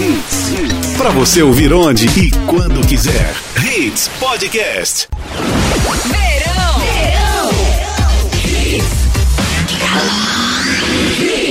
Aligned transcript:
Hits. 0.00 0.96
Pra 0.96 1.10
você 1.10 1.42
ouvir 1.42 1.72
onde 1.72 2.06
e 2.06 2.30
quando 2.46 2.86
quiser. 2.86 3.34
Hits 3.56 4.08
Podcast. 4.20 5.08
Verão. 6.04 6.78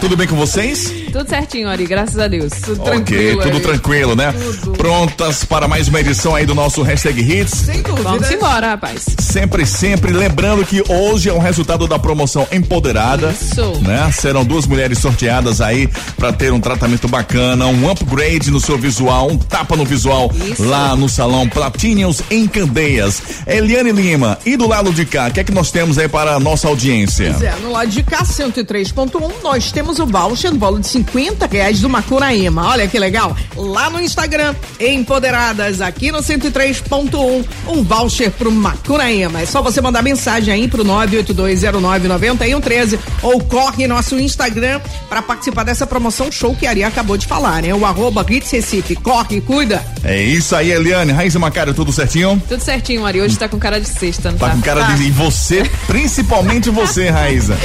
Tudo 0.00 0.16
bem 0.16 0.26
com 0.26 0.36
vocês? 0.36 1.01
Tudo 1.12 1.28
certinho, 1.28 1.68
Ari, 1.68 1.84
graças 1.84 2.18
a 2.18 2.26
Deus. 2.26 2.50
Tudo 2.64 2.80
ok, 2.80 2.92
tranquilo. 2.92 3.42
tudo 3.42 3.56
aí. 3.56 3.60
tranquilo, 3.60 4.16
né? 4.16 4.34
Prontas 4.78 5.44
para 5.44 5.68
mais 5.68 5.86
uma 5.86 6.00
edição 6.00 6.34
aí 6.34 6.46
do 6.46 6.54
nosso 6.54 6.80
hashtag 6.82 7.20
Hits. 7.20 7.52
Sem 7.66 7.82
dúvida. 7.82 8.02
Vamos 8.02 8.30
embora, 8.30 8.68
rapaz. 8.68 9.04
Sempre, 9.20 9.66
sempre 9.66 10.10
lembrando 10.10 10.64
que 10.64 10.82
hoje 10.88 11.28
é 11.28 11.32
um 11.32 11.38
resultado 11.38 11.86
da 11.86 11.98
promoção 11.98 12.48
Empoderada. 12.50 13.30
Isso. 13.30 13.82
Né? 13.82 14.10
Serão 14.10 14.42
duas 14.42 14.66
mulheres 14.66 14.98
sorteadas 14.98 15.60
aí 15.60 15.86
para 16.16 16.32
ter 16.32 16.50
um 16.50 16.58
tratamento 16.58 17.06
bacana, 17.08 17.66
um 17.66 17.90
upgrade 17.90 18.50
no 18.50 18.58
seu 18.58 18.78
visual, 18.78 19.30
um 19.30 19.36
tapa 19.36 19.76
no 19.76 19.84
visual 19.84 20.32
Isso. 20.34 20.64
lá 20.64 20.96
no 20.96 21.10
salão 21.10 21.46
Platinhos 21.46 22.22
em 22.30 22.48
Candeias. 22.48 23.22
Eliane 23.46 23.92
Lima, 23.92 24.38
e 24.46 24.56
do 24.56 24.66
lado 24.66 24.90
de 24.90 25.04
cá, 25.04 25.28
o 25.28 25.30
que 25.30 25.40
é 25.40 25.44
que 25.44 25.52
nós 25.52 25.70
temos 25.70 25.98
aí 25.98 26.08
para 26.08 26.36
a 26.36 26.40
nossa 26.40 26.68
audiência? 26.68 27.32
Pois 27.32 27.42
é, 27.42 27.54
no 27.60 27.70
lado 27.70 27.90
de 27.90 28.02
cá, 28.02 28.24
103.1, 28.24 29.42
nós 29.42 29.70
temos 29.70 29.98
o 29.98 30.06
voucher 30.06 30.50
no 30.50 30.58
valor 30.58 30.80
de 30.80 30.86
50 30.86 31.01
reais 31.50 31.80
do 31.80 31.88
Macuraema. 31.88 32.68
Olha 32.68 32.86
que 32.88 32.98
legal. 32.98 33.36
Lá 33.56 33.90
no 33.90 34.00
Instagram, 34.00 34.54
Empoderadas, 34.80 35.80
aqui 35.80 36.10
no 36.12 36.18
103.1, 36.18 37.44
um 37.68 37.82
voucher 37.82 38.30
pro 38.30 38.50
Macuraema. 38.50 39.42
É 39.42 39.46
só 39.46 39.60
você 39.62 39.80
mandar 39.80 40.02
mensagem 40.02 40.52
aí 40.54 40.68
pro 40.68 40.84
982099113 40.84 42.98
ou 43.22 43.40
corre 43.40 43.86
nosso 43.86 44.18
Instagram 44.18 44.80
para 45.08 45.22
participar 45.22 45.64
dessa 45.64 45.86
promoção 45.86 46.30
show 46.30 46.54
que 46.54 46.66
a 46.66 46.70
Ari 46.70 46.84
acabou 46.84 47.16
de 47.16 47.26
falar, 47.26 47.62
né? 47.62 47.74
O 47.74 47.84
arroba 47.84 48.24
Hits 48.28 48.50
Recife. 48.50 48.96
Corre, 48.96 49.40
cuida. 49.40 49.82
É 50.04 50.20
isso 50.22 50.54
aí, 50.56 50.70
Eliane. 50.70 51.12
Raíssa 51.12 51.38
Macário, 51.38 51.74
tudo 51.74 51.92
certinho? 51.92 52.40
Tudo 52.48 52.62
certinho, 52.62 53.04
Ari. 53.04 53.20
Hoje 53.20 53.36
tá 53.38 53.48
com 53.48 53.58
cara 53.58 53.80
de 53.80 53.88
sexta, 53.88 54.30
não 54.30 54.38
Tá 54.38 54.48
tá? 54.48 54.54
com 54.54 54.60
cara 54.62 54.82
de. 54.94 55.02
E 55.02 55.10
você, 55.10 55.68
principalmente 55.86 56.70
você, 56.70 57.10
Raíza. 57.10 57.56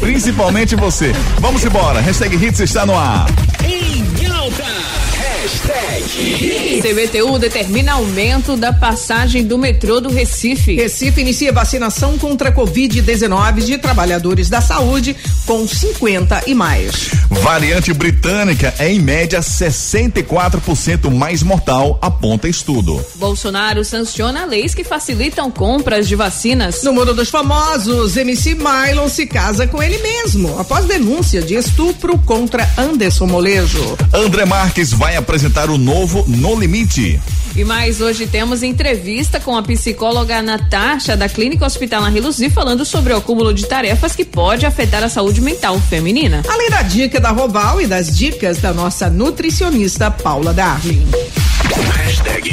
Principalmente 0.00 0.74
você. 0.74 1.12
Vamos 1.38 1.64
embora. 1.64 2.00
Hashtag 2.00 2.34
Hits 2.44 2.60
está 2.60 2.77
no 2.86 2.96
ar. 2.96 3.26
Em 3.64 4.30
alta. 4.30 5.17
Hashtag 5.48 6.82
CBTU 6.82 7.38
determina 7.38 7.92
aumento 7.92 8.54
da 8.54 8.70
passagem 8.70 9.46
do 9.46 9.56
metrô 9.56 9.98
do 9.98 10.10
Recife. 10.10 10.74
Recife 10.74 11.22
inicia 11.22 11.50
vacinação 11.50 12.18
contra 12.18 12.50
a 12.50 12.52
Covid-19 12.52 13.64
de 13.64 13.78
trabalhadores 13.78 14.50
da 14.50 14.60
saúde 14.60 15.16
com 15.46 15.66
50 15.66 16.42
e 16.46 16.54
mais. 16.54 17.08
Variante 17.30 17.94
britânica 17.94 18.74
é 18.78 18.92
em 18.92 19.00
média 19.00 19.40
64% 19.40 21.10
mais 21.10 21.42
mortal, 21.42 21.98
aponta 22.02 22.46
estudo. 22.46 23.02
Bolsonaro 23.14 23.82
sanciona 23.84 24.44
leis 24.44 24.74
que 24.74 24.84
facilitam 24.84 25.50
compras 25.50 26.06
de 26.06 26.14
vacinas. 26.14 26.82
No 26.82 26.92
mundo 26.92 27.14
dos 27.14 27.30
famosos, 27.30 28.18
MC 28.18 28.54
Mylon 28.54 29.08
se 29.08 29.26
casa 29.26 29.66
com 29.66 29.82
ele 29.82 29.96
mesmo, 29.98 30.58
após 30.58 30.84
denúncia 30.84 31.40
de 31.40 31.54
estupro 31.54 32.18
contra 32.18 32.68
Anderson 32.76 33.26
Molejo. 33.26 33.96
André 34.12 34.44
Marques 34.44 34.92
vai 34.92 35.16
apresentar 35.16 35.37
o 35.70 35.78
novo 35.78 36.24
No 36.26 36.58
Limite. 36.58 37.20
E 37.54 37.64
mais, 37.64 38.00
hoje 38.00 38.26
temos 38.26 38.62
entrevista 38.62 39.38
com 39.38 39.56
a 39.56 39.62
psicóloga 39.62 40.42
Natasha 40.42 41.16
da 41.16 41.28
Clínica 41.28 41.64
Hospitalar 41.64 42.12
Reluzi 42.12 42.50
falando 42.50 42.84
sobre 42.84 43.12
o 43.12 43.16
acúmulo 43.16 43.54
de 43.54 43.66
tarefas 43.66 44.14
que 44.14 44.24
pode 44.24 44.66
afetar 44.66 45.02
a 45.02 45.08
saúde 45.08 45.40
mental 45.40 45.80
feminina. 45.80 46.42
Além 46.48 46.70
da 46.70 46.82
dica 46.82 47.20
da 47.20 47.30
Roval 47.30 47.80
e 47.80 47.86
das 47.86 48.16
dicas 48.16 48.58
da 48.58 48.72
nossa 48.72 49.08
nutricionista 49.08 50.10
Paula 50.10 50.52
Darwin. 50.52 51.06
Hashtag. 51.94 52.50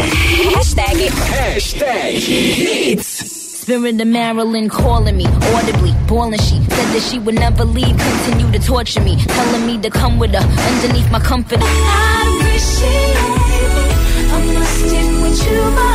Hashtag. 0.55 1.11
Hashtag 1.31 2.17
Hits. 2.17 3.34
Spirit 3.65 3.99
of 3.99 4.07
Marilyn 4.07 4.69
calling 4.69 5.17
me 5.17 5.25
audibly, 5.25 5.91
bawling. 6.05 6.37
She 6.37 6.57
said 6.57 6.87
that 6.93 7.01
she 7.01 7.17
would 7.17 7.33
never 7.33 7.65
leave, 7.65 7.97
continue 7.97 8.51
to 8.51 8.59
torture 8.59 9.01
me, 9.01 9.15
telling 9.17 9.65
me 9.65 9.81
to 9.81 9.89
come 9.89 10.19
with 10.19 10.35
her 10.35 10.45
underneath 10.71 11.11
my 11.11 11.19
comfort. 11.19 11.57
I 11.63 12.37
appreciate 12.37 13.17
it. 13.17 14.33
I 14.33 14.53
must 14.53 14.75
stick 14.85 15.09
with 15.19 15.51
you, 15.51 15.61
my 15.71 15.94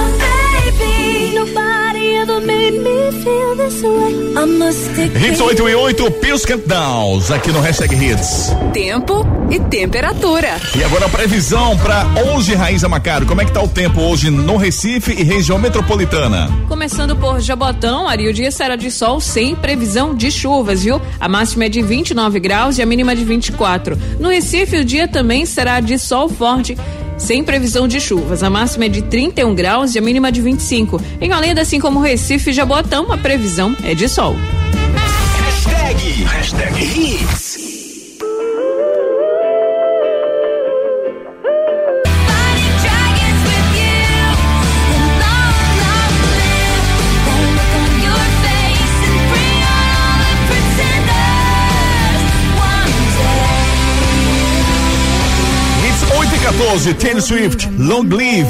Hits 5.17 5.41
with 5.41 5.61
8 5.61 5.69
e 5.69 5.75
8, 5.75 6.11
Pills 6.13 6.47
Countdowns, 6.47 7.31
aqui 7.31 7.51
no 7.51 7.61
Hashtag 7.61 7.95
Hits. 7.95 8.55
Tempo 8.75 9.27
e 9.51 9.59
temperatura. 9.59 10.61
E 10.77 10.85
agora 10.85 11.07
a 11.07 11.09
previsão 11.09 11.77
para 11.79 12.07
hoje, 12.35 12.55
Raíza 12.55 12.89
Macário. 12.89 13.27
Como 13.27 13.41
é 13.41 13.45
que 13.45 13.53
tá 13.53 13.63
o 13.63 13.69
tempo 13.69 14.01
hoje 14.03 14.31
no 14.31 14.57
Recife 14.57 15.13
e 15.13 15.23
região 15.23 15.59
metropolitana? 15.59 16.49
Começando 16.69 17.17
por 17.17 17.41
Jabotão, 17.41 18.07
Ari, 18.07 18.29
o 18.29 18.35
dia 18.35 18.51
será 18.51 18.77
de 18.77 18.91
sol 18.91 19.21
sem 19.21 19.55
previsão 19.55 20.15
de 20.15 20.31
chuvas, 20.31 20.85
viu? 20.85 21.01
A 21.19 21.29
máxima 21.29 21.65
é 21.65 21.69
de 21.69 21.81
29 21.81 22.39
graus 22.39 22.77
e 22.77 22.83
a 22.83 22.87
mínima 22.87 23.17
de 23.17 23.25
24. 23.25 23.99
No 24.19 24.29
Recife, 24.29 24.77
o 24.77 24.85
dia 24.85 25.09
também 25.09 25.47
será 25.47 25.81
de 25.81 25.99
sol 25.99 26.29
forte. 26.29 26.77
Sem 27.21 27.45
previsão 27.45 27.87
de 27.87 28.01
chuvas. 28.01 28.43
A 28.43 28.51
máxima 28.51 28.87
é 28.87 28.89
de 28.89 29.03
31 29.03 29.55
graus 29.55 29.95
e 29.95 29.99
a 29.99 30.03
mínima 30.03 30.33
de 30.33 30.41
25. 30.41 31.01
Em 31.21 31.33
Olinda, 31.33 31.61
assim 31.61 31.79
como 31.79 32.01
Recife 32.01 32.51
e 32.51 32.53
Jabotão, 32.53 33.13
a 33.13 33.19
previsão 33.19 33.77
é 33.85 33.95
de 33.95 34.09
sol. 34.09 34.35
Hashtag. 35.45 36.25
Hashtag 36.25 36.83
Hits. 36.83 37.50
8 56.71 56.89
e 56.89 56.95
14, 56.95 56.95
Taylor 56.95 57.23
Swift, 57.23 57.69
Long 57.79 58.05
Live. 58.15 58.49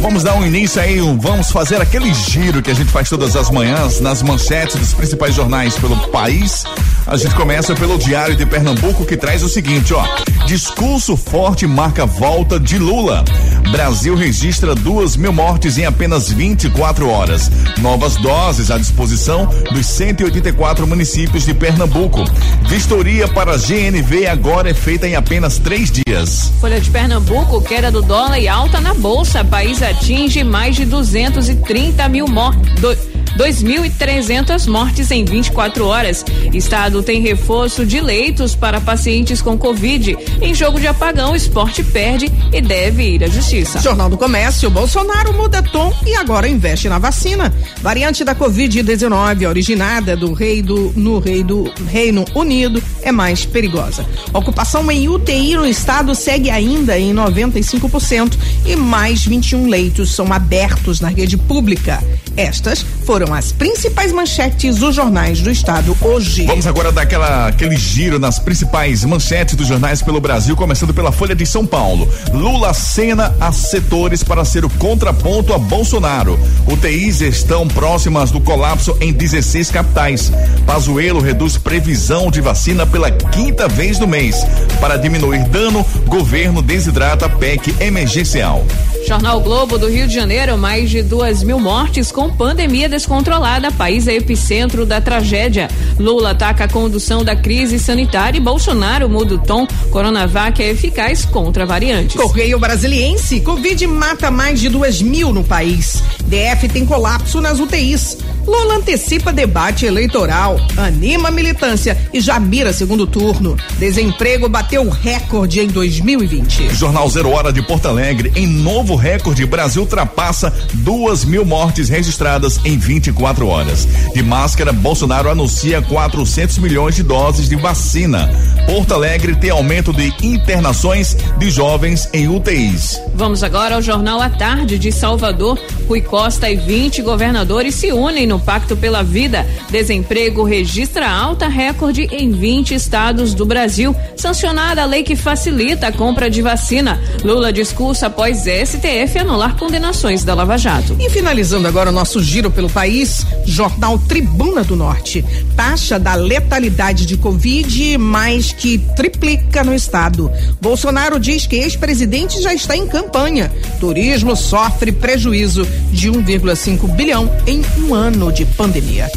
Vamos 0.00 0.22
dar 0.22 0.34
um 0.36 0.46
início 0.46 0.80
aí, 0.80 1.00
um- 1.00 1.18
vamos 1.18 1.50
fazer 1.50 1.80
aquele 1.80 2.12
giro 2.14 2.62
que 2.62 2.70
a 2.70 2.74
gente 2.74 2.90
faz 2.90 3.08
todas 3.08 3.34
as 3.34 3.50
manhãs 3.50 4.00
nas 4.00 4.22
manchetes 4.22 4.76
dos 4.76 4.94
principais 4.94 5.34
jornais 5.34 5.74
pelo 5.76 5.96
país. 6.08 6.62
A 7.06 7.16
gente 7.16 7.36
começa 7.36 7.72
pelo 7.72 7.96
Diário 7.96 8.34
de 8.34 8.44
Pernambuco 8.44 9.06
que 9.06 9.16
traz 9.16 9.40
o 9.44 9.48
seguinte, 9.48 9.94
ó. 9.94 10.04
Discurso 10.44 11.16
forte 11.16 11.64
marca 11.64 12.04
volta 12.04 12.58
de 12.58 12.78
Lula. 12.78 13.24
Brasil 13.70 14.16
registra 14.16 14.74
duas 14.74 15.16
mil 15.16 15.32
mortes 15.32 15.78
em 15.78 15.84
apenas 15.84 16.32
24 16.32 17.08
horas. 17.08 17.48
Novas 17.78 18.16
doses 18.16 18.72
à 18.72 18.78
disposição 18.78 19.46
dos 19.72 19.86
184 19.86 20.84
municípios 20.84 21.44
de 21.44 21.54
Pernambuco. 21.54 22.24
Vistoria 22.62 23.28
para 23.28 23.52
a 23.52 23.56
GNV 23.56 24.26
agora 24.26 24.70
é 24.70 24.74
feita 24.74 25.06
em 25.06 25.14
apenas 25.14 25.58
três 25.58 25.92
dias. 25.92 26.52
Folha 26.60 26.80
de 26.80 26.90
Pernambuco, 26.90 27.62
queda 27.62 27.88
do 27.88 28.02
dólar 28.02 28.40
e 28.40 28.48
alta 28.48 28.80
na 28.80 28.94
bolsa. 28.94 29.44
País 29.44 29.80
atinge 29.80 30.42
mais 30.42 30.74
de 30.74 30.84
230 30.84 32.08
mil 32.08 32.26
mortes. 32.26 33.15
2.300 33.36 34.66
mortes 34.66 35.10
em 35.10 35.24
24 35.24 35.86
horas. 35.86 36.24
Estado 36.52 37.02
tem 37.02 37.20
reforço 37.20 37.84
de 37.84 38.00
leitos 38.00 38.54
para 38.54 38.80
pacientes 38.80 39.42
com 39.42 39.58
Covid. 39.58 40.16
Em 40.40 40.54
jogo 40.54 40.80
de 40.80 40.86
apagão, 40.86 41.32
o 41.32 41.36
esporte 41.36 41.84
perde 41.84 42.32
e 42.52 42.60
deve 42.60 43.02
ir 43.02 43.24
à 43.24 43.28
justiça. 43.28 43.80
Jornal 43.80 44.08
do 44.08 44.16
Comércio, 44.16 44.70
Bolsonaro 44.70 45.34
muda 45.34 45.62
tom 45.62 45.92
e 46.06 46.16
agora 46.16 46.48
investe 46.48 46.88
na 46.88 46.98
vacina. 46.98 47.52
Variante 47.82 48.24
da 48.24 48.34
Covid-19, 48.34 49.46
originada 49.46 50.16
do 50.16 50.32
rei 50.32 50.62
do, 50.62 50.92
no 50.96 51.18
rei 51.18 51.42
do 51.44 51.70
Reino 51.90 52.24
Unido, 52.34 52.82
é 53.02 53.12
mais 53.12 53.44
perigosa. 53.44 54.06
Ocupação 54.32 54.90
em 54.90 55.08
UTI 55.08 55.56
no 55.56 55.66
estado 55.66 56.14
segue 56.14 56.50
ainda 56.50 56.98
em 56.98 57.14
95% 57.14 58.34
e 58.64 58.76
mais 58.76 59.24
21 59.24 59.68
leitos 59.68 60.14
são 60.14 60.32
abertos 60.32 61.00
na 61.00 61.08
rede 61.08 61.36
pública. 61.36 62.02
Estas 62.36 62.84
foram 63.04 63.25
as 63.34 63.52
principais 63.52 64.12
manchetes 64.12 64.76
dos 64.76 64.94
jornais 64.94 65.40
do 65.40 65.50
estado 65.50 65.96
hoje. 66.00 66.46
Vamos 66.46 66.66
agora 66.66 66.92
dar 66.92 67.02
aquela, 67.02 67.48
aquele 67.48 67.76
giro 67.76 68.18
nas 68.18 68.38
principais 68.38 69.04
manchetes 69.04 69.54
dos 69.54 69.66
jornais 69.66 70.02
pelo 70.02 70.20
Brasil, 70.20 70.56
começando 70.56 70.92
pela 70.92 71.12
Folha 71.12 71.34
de 71.34 71.46
São 71.46 71.66
Paulo. 71.66 72.08
Lula 72.32 72.72
cena 72.74 73.34
a 73.40 73.52
setores 73.52 74.22
para 74.22 74.44
ser 74.44 74.64
o 74.64 74.70
contraponto 74.70 75.52
a 75.52 75.58
Bolsonaro. 75.58 76.38
UTIs 76.66 77.20
estão 77.20 77.66
próximas 77.68 78.30
do 78.30 78.40
colapso 78.40 78.96
em 79.00 79.12
16 79.12 79.70
capitais. 79.70 80.32
Pazuello 80.66 81.20
reduz 81.20 81.56
previsão 81.56 82.30
de 82.30 82.40
vacina 82.40 82.86
pela 82.86 83.10
quinta 83.10 83.68
vez 83.68 83.98
no 83.98 84.06
mês. 84.06 84.36
Para 84.80 84.96
diminuir 84.96 85.44
dano, 85.48 85.84
governo 86.06 86.62
desidrata 86.62 87.28
PEC 87.28 87.74
emergencial. 87.80 88.64
Jornal 89.06 89.40
Globo 89.40 89.78
do 89.78 89.88
Rio 89.88 90.08
de 90.08 90.14
Janeiro, 90.14 90.58
mais 90.58 90.90
de 90.90 91.00
duas 91.00 91.40
mil 91.40 91.60
mortes 91.60 92.10
com 92.10 92.28
pandemia 92.28 92.88
descontrolada. 92.88 93.70
País 93.70 94.08
é 94.08 94.16
epicentro 94.16 94.84
da 94.84 95.00
tragédia. 95.00 95.68
Lula 95.96 96.30
ataca 96.30 96.64
a 96.64 96.68
condução 96.68 97.24
da 97.24 97.36
crise 97.36 97.78
sanitária 97.78 98.36
e 98.36 98.40
Bolsonaro 98.40 99.08
muda 99.08 99.36
o 99.36 99.38
tom. 99.38 99.64
Coronavac 99.92 100.60
é 100.60 100.70
eficaz 100.70 101.24
contra 101.24 101.64
variantes. 101.64 102.20
Correio 102.20 102.58
Brasiliense, 102.58 103.40
Covid 103.42 103.86
mata 103.86 104.28
mais 104.28 104.58
de 104.58 104.68
duas 104.68 105.00
mil 105.00 105.32
no 105.32 105.44
país. 105.44 106.02
DF 106.26 106.68
tem 106.68 106.84
colapso 106.84 107.40
nas 107.40 107.58
UTIs. 107.60 108.18
Lula 108.46 108.76
antecipa 108.76 109.32
debate 109.32 109.86
eleitoral, 109.86 110.60
anima 110.76 111.28
a 111.28 111.32
militância 111.32 111.98
e 112.12 112.20
já 112.20 112.38
mira 112.38 112.72
segundo 112.72 113.04
turno. 113.06 113.56
Desemprego 113.76 114.48
bateu 114.48 114.88
recorde 114.88 115.60
em 115.60 115.66
2020. 115.66 116.72
Jornal 116.74 117.08
Zero 117.10 117.30
Hora 117.30 117.52
de 117.52 117.60
Porto 117.60 117.88
Alegre, 117.88 118.32
em 118.36 118.46
novo 118.46 118.94
recorde, 118.94 119.44
Brasil 119.44 119.82
ultrapassa 119.82 120.52
duas 120.74 121.24
mil 121.24 121.44
mortes 121.44 121.88
registradas 121.88 122.60
em 122.64 122.78
24 122.78 123.48
horas. 123.48 123.88
De 124.14 124.22
máscara, 124.22 124.72
Bolsonaro 124.72 125.28
anuncia 125.28 125.82
400 125.82 126.58
milhões 126.58 126.94
de 126.94 127.02
doses 127.02 127.48
de 127.48 127.56
vacina. 127.56 128.30
Porto 128.66 128.94
Alegre 128.94 129.34
tem 129.34 129.50
aumento 129.50 129.92
de 129.92 130.12
internações 130.22 131.16
de 131.38 131.50
jovens 131.50 132.08
em 132.12 132.28
UTIs. 132.28 133.00
Vamos 133.14 133.42
agora 133.42 133.76
ao 133.76 133.82
Jornal 133.82 134.20
à 134.20 134.30
Tarde 134.30 134.78
de 134.78 134.92
Salvador. 134.92 135.58
Rui 135.88 136.00
Costa 136.00 136.50
e 136.50 136.56
20 136.56 137.00
governadores 137.02 137.74
se 137.76 137.92
unem 137.92 138.26
no 138.26 138.40
Pacto 138.40 138.76
pela 138.76 139.02
Vida. 139.02 139.46
Desemprego 139.70 140.42
registra 140.42 141.08
alta 141.08 141.46
recorde 141.46 142.08
em 142.10 142.32
20 142.32 142.74
estados 142.74 143.34
do 143.34 143.46
Brasil. 143.46 143.94
Sancionada 144.16 144.82
a 144.82 144.86
lei 144.86 145.04
que 145.04 145.14
facilita 145.14 145.86
a 145.86 145.92
compra 145.92 146.28
de 146.28 146.42
vacina. 146.42 147.00
Lula 147.22 147.52
discursa 147.52 148.08
após 148.08 148.44
STF 148.44 149.18
anular 149.18 149.56
condenações 149.56 150.24
da 150.24 150.34
Lava 150.34 150.58
Jato. 150.58 150.96
E 150.98 151.08
finalizando 151.08 151.68
agora 151.68 151.90
o 151.90 151.92
nosso 151.92 152.22
giro 152.22 152.50
pelo 152.50 152.68
país, 152.68 153.24
Jornal 153.44 153.98
Tribuna 153.98 154.64
do 154.64 154.74
Norte. 154.74 155.24
Taxa 155.54 155.98
da 155.98 156.14
letalidade 156.14 157.06
de 157.06 157.16
Covid 157.16 157.96
mais 157.98 158.52
que 158.52 158.78
triplica 158.96 159.62
no 159.62 159.74
estado. 159.74 160.30
Bolsonaro 160.60 161.20
diz 161.20 161.46
que 161.46 161.56
ex-presidente 161.56 162.42
já 162.42 162.52
está 162.52 162.76
em 162.76 162.86
campanha. 162.86 163.52
Turismo 163.78 164.34
sofre 164.34 164.90
prejuízo 164.90 165.66
de 165.90 166.10
1,5 166.10 166.94
bilhão 166.94 167.30
em 167.46 167.62
um 167.78 167.94
ano 167.94 168.32
de 168.32 168.44
pandemia. 168.44 169.10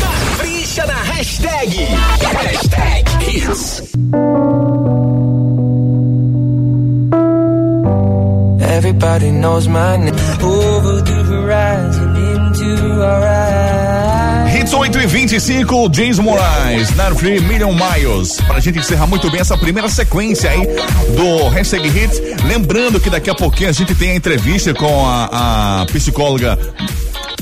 Capricha 0.00 0.86
na 0.86 1.02
hashtag. 1.02 1.76
Hashtag 2.22 3.04
Hits. 3.26 3.82
Everybody 8.76 9.30
knows 9.32 9.66
my 9.68 9.96
name. 9.96 10.14
Over 10.42 11.02
the 11.02 11.22
horizon 11.24 12.16
into 12.16 13.02
our 13.02 13.26
eyes. 13.26 13.59
Hits 14.70 14.74
8 14.74 14.98
e 15.00 15.06
25, 15.06 15.90
James 15.92 16.18
Moraes, 16.20 16.94
Not 16.94 17.18
Free 17.18 17.40
Million 17.40 17.74
Miles. 17.74 18.40
Pra 18.42 18.60
gente 18.60 18.78
encerrar 18.78 19.06
muito 19.06 19.28
bem 19.30 19.40
essa 19.40 19.58
primeira 19.58 19.88
sequência 19.88 20.48
aí 20.48 20.60
do 21.16 21.48
hashtag 21.48 21.88
Hits. 21.88 22.20
Lembrando 22.44 23.00
que 23.00 23.10
daqui 23.10 23.28
a 23.28 23.34
pouquinho 23.34 23.70
a 23.70 23.72
gente 23.72 23.94
tem 23.96 24.12
a 24.12 24.14
entrevista 24.14 24.72
com 24.72 25.06
a, 25.06 25.80
a 25.82 25.86
psicóloga 25.86 26.56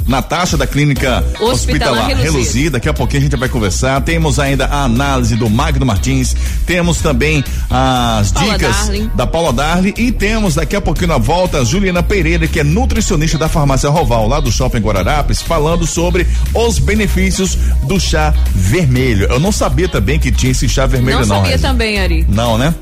Natasha 0.08 0.56
da 0.56 0.66
clínica 0.66 1.18
Hospitalar 1.40 1.52
Hospitalar 1.52 2.06
Reluzia. 2.08 2.30
Reluzia. 2.32 2.70
Daqui 2.70 2.88
a 2.88 2.94
pouquinho 2.94 3.20
a 3.20 3.22
gente 3.24 3.36
vai 3.36 3.48
conversar. 3.48 4.00
Temos 4.00 4.38
ainda 4.38 4.64
a 4.66 4.84
análise 4.84 5.36
do 5.36 5.48
Magno 5.50 5.84
Martins. 5.84 6.34
Temos 6.66 6.98
também 7.00 7.44
as 7.70 8.32
Paula 8.32 8.52
dicas 8.58 8.76
Darling. 8.76 9.10
da 9.14 9.26
Paula 9.26 9.52
Darli 9.52 9.94
e 9.96 10.10
temos 10.10 10.54
daqui 10.54 10.74
a 10.74 10.80
pouquinho 10.80 11.08
na 11.08 11.18
volta 11.18 11.58
a 11.60 11.64
Juliana 11.64 12.02
Pereira, 12.02 12.46
que 12.48 12.60
é 12.60 12.64
nutricionista 12.64 13.36
da 13.38 13.48
farmácia 13.48 13.90
Roval, 13.90 14.26
lá 14.26 14.40
do 14.40 14.50
Shopping 14.50 14.78
Guararapes, 14.80 15.42
falando 15.42 15.86
sobre 15.86 16.26
os 16.54 16.78
benefícios 16.78 17.56
do 17.84 18.00
chá 18.00 18.32
vermelho. 18.54 19.26
Eu 19.30 19.38
não 19.38 19.52
sabia 19.52 19.88
também 19.88 20.18
que 20.18 20.32
tinha 20.32 20.52
esse 20.52 20.68
chá 20.68 20.86
vermelho, 20.86 21.20
Não 21.20 21.26
não. 21.26 21.36
sabia 21.42 21.58
também, 21.58 21.98
Ari. 22.00 22.26
Não, 22.28 22.56
né? 22.56 22.74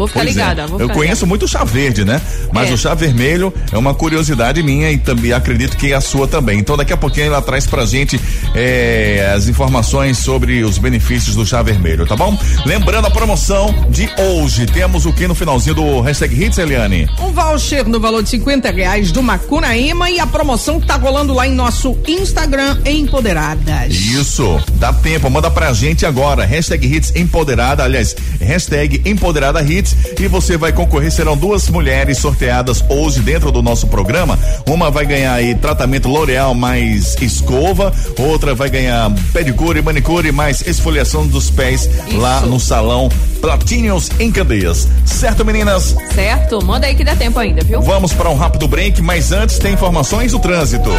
Vou 0.00 0.08
ficar 0.08 0.20
Pois 0.20 0.30
é. 0.34 0.40
ligada. 0.40 0.66
Vou 0.66 0.80
Eu 0.80 0.86
ficar 0.88 0.94
conheço 0.98 1.26
muito 1.26 1.44
o 1.44 1.48
chá 1.48 1.62
verde, 1.62 2.04
né? 2.06 2.20
Mas 2.52 2.70
É. 2.70 2.72
o 2.72 2.78
chá 2.78 2.94
vermelho 2.94 3.52
é 3.70 3.76
uma 3.76 3.92
curiosidade 3.92 4.62
minha 4.62 4.90
e 4.90 4.96
também 4.96 5.30
acredito 5.32 5.76
que 5.76 5.92
é 5.92 5.94
a 5.94 6.00
sua 6.00 6.26
também. 6.26 6.58
Então 6.58 6.74
daqui 6.76 6.92
a 6.92 6.96
pouquinho 6.96 7.26
ela 7.26 7.42
traz 7.42 7.66
pra 7.66 7.84
gente 7.84 8.18
eh, 8.54 9.30
as 9.36 9.46
informações 9.46 10.16
sobre 10.18 10.62
os 10.64 10.78
benefícios 10.78 11.36
do 11.36 11.44
chá 11.44 11.60
vermelho, 11.62 12.06
tá 12.06 12.16
bom? 12.16 12.34
Lembrando 12.64 13.06
a 13.08 13.10
promoção 13.10 13.74
de 13.90 14.08
hoje. 14.18 14.64
Temos 14.66 15.04
o 15.04 15.12
que 15.12 15.28
no 15.28 15.34
finalzinho 15.34 15.74
do 15.74 16.00
hashtag 16.00 16.44
Hits, 16.44 16.56
Eliane? 16.56 17.06
Um 17.20 17.30
voucher 17.32 17.86
no 17.86 18.00
valor 18.00 18.22
de 18.22 18.30
50 18.30 18.70
reais 18.70 19.12
do 19.12 19.22
Macunaíma 19.22 20.10
e 20.10 20.18
a 20.18 20.26
promoção 20.26 20.80
tá 20.80 20.96
rolando 20.96 21.34
lá 21.34 21.46
em 21.46 21.52
nosso 21.52 21.96
Instagram 22.08 22.78
Empoderadas. 22.86 23.92
Isso, 23.94 24.58
dá 24.76 24.92
tempo, 24.92 25.28
manda 25.28 25.50
pra 25.50 25.72
gente 25.72 26.06
agora, 26.06 26.44
hashtag 26.46 26.86
Hits 26.96 27.12
Empoderada, 27.14 27.84
aliás, 27.84 28.16
hashtag 28.40 29.02
Empoderada 29.04 29.60
Hits 29.62 29.89
e 30.18 30.26
você 30.28 30.56
vai 30.56 30.72
concorrer, 30.72 31.10
serão 31.10 31.36
duas 31.36 31.68
mulheres 31.68 32.18
sorteadas 32.18 32.84
hoje 32.88 33.20
dentro 33.20 33.50
do 33.50 33.62
nosso 33.62 33.86
programa, 33.86 34.38
uma 34.66 34.90
vai 34.90 35.06
ganhar 35.06 35.34
aí 35.34 35.54
tratamento 35.54 36.08
L'Oreal 36.08 36.54
mais 36.54 37.16
escova, 37.20 37.92
outra 38.18 38.54
vai 38.54 38.70
ganhar 38.70 39.10
pedicure, 39.32 39.82
manicure 39.82 40.32
mais 40.32 40.60
esfoliação 40.66 41.26
dos 41.26 41.50
pés 41.50 41.88
lá 42.12 42.40
no 42.42 42.58
salão 42.58 43.08
Platinhos 43.40 44.10
em 44.18 44.30
Candeias. 44.30 44.86
Certo, 45.04 45.44
meninas? 45.44 45.96
Certo? 46.14 46.64
Manda 46.64 46.86
aí 46.86 46.94
que 46.94 47.02
dá 47.02 47.16
tempo 47.16 47.38
ainda, 47.38 47.64
viu? 47.64 47.80
Vamos 47.80 48.12
para 48.12 48.28
um 48.28 48.34
rápido 48.34 48.68
break, 48.68 49.00
mas 49.00 49.32
antes 49.32 49.58
tem 49.58 49.74
informações 49.74 50.32
do 50.32 50.38
trânsito. 50.38 50.90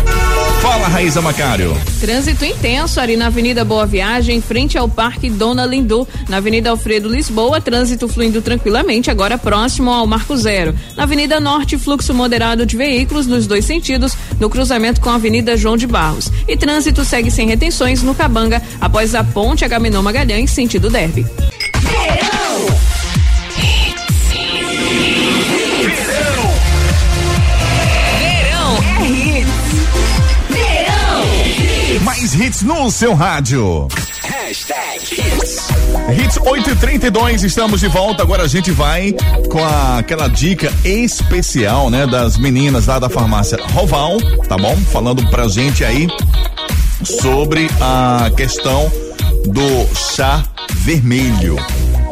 Fala, 0.62 0.88
Raíza 0.88 1.22
Macário. 1.22 1.76
Trânsito 2.00 2.46
intenso 2.46 3.00
ali 3.00 3.18
na 3.18 3.28
Avenida 3.28 3.66
Boa 3.66 3.86
Viagem, 3.86 4.38
em 4.38 4.42
frente 4.42 4.78
ao 4.78 4.88
Parque 4.88 5.30
Dona 5.30 5.66
Lindu. 5.66 6.08
Na 6.30 6.38
Avenida 6.38 6.70
Alfredo 6.70 7.10
Lisboa, 7.10 7.62
trânsito 7.62 8.08
fluindo 8.08 8.42
tranquilamente, 8.42 9.10
agora 9.10 9.38
próximo 9.38 9.92
ao 9.92 10.06
Marco 10.06 10.36
Zero. 10.38 10.76
Na 10.96 11.04
Avenida 11.04 11.40
Norte, 11.40 11.78
fluxo 11.78 12.14
moderado 12.14 12.66
de 12.66 12.78
veículos 12.78 13.28
nos 13.28 13.48
dois 13.48 13.66
sentidos, 13.66 14.16
no 14.40 14.50
cruzamento 14.50 15.02
com 15.02 15.10
a 15.10 15.16
Avenida 15.16 15.58
João 15.58 15.78
de 15.78 15.88
Barros. 15.88 16.32
E 16.48 16.56
trânsito 16.56 17.04
segue 17.04 17.32
sem 17.32 17.48
retenções 17.48 18.04
no 18.04 18.14
Cabanga, 18.14 18.62
após 18.80 19.16
a 19.16 19.24
ponte 19.24 19.66
Agamenon 19.66 20.02
Magalhães, 20.02 20.52
sentido 20.52 20.90
Derby. 20.90 21.26
Mais 32.22 32.36
hits 32.36 32.62
no 32.62 32.92
seu 32.92 33.16
rádio. 33.16 33.88
Hashtag 34.22 35.00
Hits. 35.12 35.58
Hits 36.16 36.38
8 36.46 36.70
e 36.70 36.76
32 36.76 37.42
estamos 37.42 37.80
de 37.80 37.88
volta. 37.88 38.22
Agora 38.22 38.44
a 38.44 38.48
gente 38.48 38.70
vai 38.70 39.12
com 39.50 39.58
a- 39.58 39.98
aquela 39.98 40.28
dica 40.28 40.72
especial, 40.86 41.90
né, 41.90 42.06
das 42.06 42.38
meninas 42.38 42.86
lá 42.86 43.00
da 43.00 43.10
farmácia 43.10 43.58
Roval, 43.74 44.22
tá 44.48 44.56
bom? 44.56 44.78
Falando 44.92 45.28
pra 45.32 45.48
gente 45.48 45.84
aí 45.84 46.08
sobre 47.04 47.68
a 47.82 48.30
questão 48.38 48.92
do 49.48 49.88
chá 50.16 50.44
vermelho. 50.76 51.56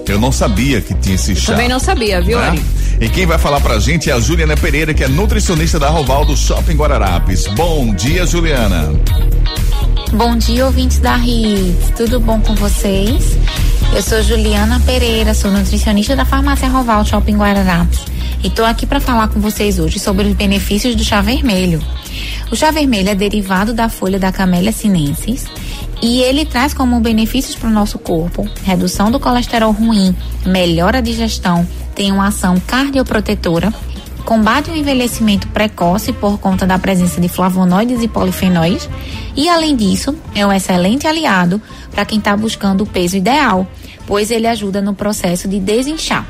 Eu 0.08 0.20
não 0.20 0.32
sabia 0.32 0.82
que 0.82 0.96
tinha 0.96 1.14
esse 1.14 1.36
chá. 1.36 1.52
Também 1.52 1.70
não 1.70 1.80
sabia, 1.80 2.20
viu, 2.20 2.40
né? 2.40 2.48
Ari? 2.48 2.64
E 3.00 3.10
quem 3.10 3.28
vai 3.28 3.38
falar 3.38 3.62
pra 3.62 3.78
gente 3.78 4.10
é 4.10 4.14
a 4.14 4.20
Juliana 4.20 4.58
Pereira, 4.58 4.92
que 4.92 5.04
é 5.04 5.08
nutricionista 5.08 5.78
da 5.78 5.88
Roval 5.90 6.26
do 6.26 6.36
Shopping 6.36 6.74
Guararapes. 6.74 7.46
Bom 7.50 7.94
dia, 7.94 8.26
Juliana. 8.26 8.90
Bom 10.14 10.36
dia, 10.36 10.66
ouvintes 10.66 10.98
da 10.98 11.18
Hits. 11.20 11.92
Tudo 11.96 12.20
bom 12.20 12.42
com 12.42 12.56
vocês? 12.56 13.38
Eu 13.96 14.02
sou 14.02 14.24
Juliana 14.24 14.80
Pereira, 14.80 15.36
sou 15.36 15.52
nutricionista 15.52 16.16
da 16.16 16.26
Farmácia 16.26 16.68
Roval 16.68 17.06
Shopping 17.06 17.38
Guararapes. 17.38 18.00
E 18.44 18.48
estou 18.48 18.66
aqui 18.66 18.88
para 18.88 19.00
falar 19.00 19.28
com 19.28 19.40
vocês 19.40 19.78
hoje 19.78 20.00
sobre 20.00 20.28
os 20.28 20.34
benefícios 20.34 20.96
do 20.96 21.04
chá 21.04 21.22
vermelho. 21.22 21.80
O 22.52 22.56
chá 22.56 22.72
vermelho 22.72 23.10
é 23.10 23.16
derivado 23.16 23.72
da 23.72 23.88
folha 23.88 24.18
da 24.18 24.32
Camellia 24.32 24.72
sinensis 24.72 25.46
e 26.02 26.22
ele 26.22 26.44
traz 26.44 26.74
como 26.74 27.00
benefícios 27.00 27.56
para 27.56 27.70
o 27.70 27.74
nosso 27.74 28.00
corpo 28.00 28.50
redução 28.64 29.12
do 29.12 29.20
colesterol 29.20 29.72
ruim, 29.72 30.16
melhora 30.44 30.98
a 30.98 31.02
digestão, 31.02 31.68
tem 31.94 32.12
uma 32.12 32.30
ação 32.30 32.60
cardioprotetora 32.66 33.72
combate 34.30 34.70
o 34.70 34.76
envelhecimento 34.76 35.48
precoce 35.48 36.14
por 36.14 36.38
conta 36.38 36.68
da 36.68 36.78
presença 36.78 37.20
de 37.20 37.28
flavonoides 37.28 38.04
e 38.04 38.08
polifenóis 38.08 38.88
e, 39.36 39.50
além 39.50 39.76
disso, 39.76 40.16
é 40.36 40.46
um 40.46 40.54
excelente 40.54 41.08
aliado 41.08 41.60
para 41.90 42.06
quem 42.06 42.20
está 42.20 42.38
buscando 42.38 42.84
o 42.84 42.86
peso 42.86 43.18
ideal, 43.18 43.66
pois 44.06 44.30
ele 44.30 44.46
ajuda 44.46 44.84
no 44.84 44.94
processo 44.94 45.48
de 45.48 45.60
desinchar. 45.60 46.28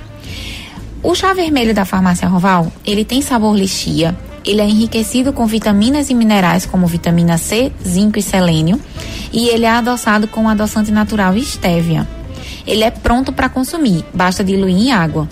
O 1.03 1.13
chá 1.13 1.33
vermelho 1.33 1.73
da 1.73 1.83
farmácia 1.83 2.25
Roval, 2.25 2.71
ele 2.85 3.03
tem 3.03 3.21
sabor 3.21 3.53
lixia, 3.53 4.17
ele 4.45 4.61
é 4.61 4.65
enriquecido 4.65 5.33
com 5.33 5.45
vitaminas 5.45 6.09
e 6.09 6.13
minerais 6.13 6.65
como 6.65 6.87
vitamina 6.87 7.37
C, 7.37 7.69
zinco 7.85 8.17
e 8.17 8.21
selênio, 8.21 8.79
e 9.33 9.49
ele 9.49 9.65
é 9.65 9.71
adoçado 9.71 10.25
com 10.25 10.47
adoçante 10.47 10.89
natural 10.89 11.35
estévia. 11.35 12.07
Ele 12.65 12.85
é 12.85 12.91
pronto 12.91 13.33
para 13.33 13.49
consumir, 13.49 14.05
basta 14.13 14.41
diluir 14.41 14.77
em 14.77 14.91
água. 14.93 15.27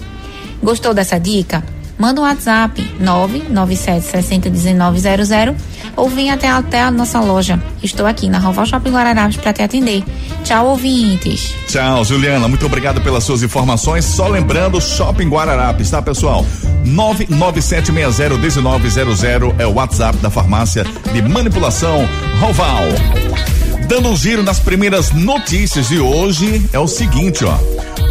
Gostou 0.62 0.94
dessa 0.94 1.18
dica? 1.18 1.64
Manda 1.98 2.22
um 2.22 2.24
WhatsApp 2.24 2.80
997601900 3.02 5.56
ou 5.96 6.10
vem 6.10 6.30
até, 6.30 6.48
até 6.48 6.80
a 6.82 6.92
nossa 6.92 7.20
loja. 7.20 7.60
Estou 7.82 8.06
aqui 8.06 8.30
na 8.30 8.38
Roval 8.38 8.68
Shopping 8.68 8.92
Guararapes 8.92 9.38
para 9.38 9.52
te 9.52 9.64
atender. 9.64 10.04
Tchau, 10.44 10.68
ouvintes. 10.68 11.56
Tchau, 11.68 12.06
Juliana. 12.06 12.48
Muito 12.48 12.68
obrigado 12.68 13.02
pelas 13.02 13.24
suas 13.24 13.42
informações. 13.42 14.06
Só 14.06 14.28
lembrando, 14.28 14.80
Shopping 14.80 15.28
Guararapes, 15.28 15.90
tá, 15.90 16.00
pessoal? 16.02 16.46
997601900 16.86 19.56
é 19.58 19.66
o 19.66 19.74
WhatsApp 19.74 20.20
da 20.20 20.30
farmácia 20.30 20.86
de 21.12 21.22
manipulação 21.24 22.08
Roval. 22.40 22.84
Dando 23.88 24.10
um 24.10 24.16
giro 24.16 24.44
nas 24.44 24.60
primeiras 24.60 25.12
notícias 25.12 25.88
de 25.88 26.00
hoje, 26.00 26.70
é 26.74 26.80
o 26.80 26.88
seguinte, 26.88 27.44
ó. 27.46 27.58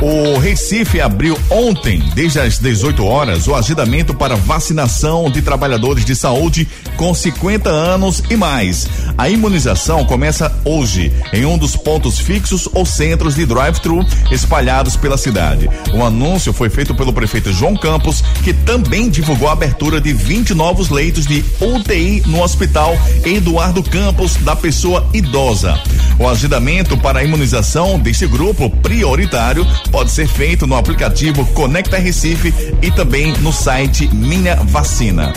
O 0.01 0.39
Recife 0.39 1.01
abriu 1.01 1.39
ontem, 1.51 2.03
desde 2.15 2.39
as 2.39 2.59
18 2.59 3.05
horas, 3.05 3.47
o 3.49 3.55
agendamento 3.55 4.15
para 4.15 4.37
vacinação 4.37 5.31
de 5.31 5.41
trabalhadores 5.43 6.05
de 6.05 6.15
saúde 6.15 6.69
com 6.97 7.15
50 7.15 7.71
anos 7.71 8.23
e 8.29 8.37
mais. 8.37 8.87
A 9.17 9.29
imunização 9.29 10.05
começa 10.05 10.55
hoje 10.65 11.13
em 11.33 11.45
um 11.45 11.57
dos 11.57 11.77
pontos 11.77 12.19
fixos 12.19 12.69
ou 12.73 12.85
centros 12.85 13.35
de 13.35 13.47
drive-thru 13.47 14.05
espalhados 14.31 14.97
pela 14.97 15.17
cidade. 15.17 15.69
O 15.95 16.05
anúncio 16.05 16.53
foi 16.53 16.69
feito 16.69 16.95
pelo 16.95 17.13
prefeito 17.13 17.53
João 17.53 17.77
Campos, 17.77 18.23
que 18.45 18.53
também 18.53 19.09
divulgou 19.09 19.49
a 19.49 19.53
abertura 19.53 20.01
de 20.01 20.13
20 20.13 20.55
novos 20.55 20.91
leitos 20.91 21.27
de 21.27 21.45
UTI 21.61 22.23
no 22.27 22.43
Hospital 22.43 22.97
Eduardo 23.25 23.83
Campos 23.83 24.37
da 24.37 24.55
Pessoa 24.55 25.09
Idosa. 25.13 25.79
O 26.19 26.29
agendamento 26.29 26.97
para 26.97 27.21
a 27.21 27.25
imunização 27.25 27.99
deste 27.99 28.27
grupo 28.27 28.71
prioritário 28.71 29.67
pode 29.91 30.11
ser 30.11 30.27
feito 30.27 30.67
no 30.67 30.77
aplicativo 30.77 31.45
Conecta 31.53 31.99
Recife 31.99 32.53
e 32.83 32.91
também 32.91 33.33
no 33.39 33.53
site 33.53 34.09
Minha 34.13 34.57
Vacina. 34.57 35.33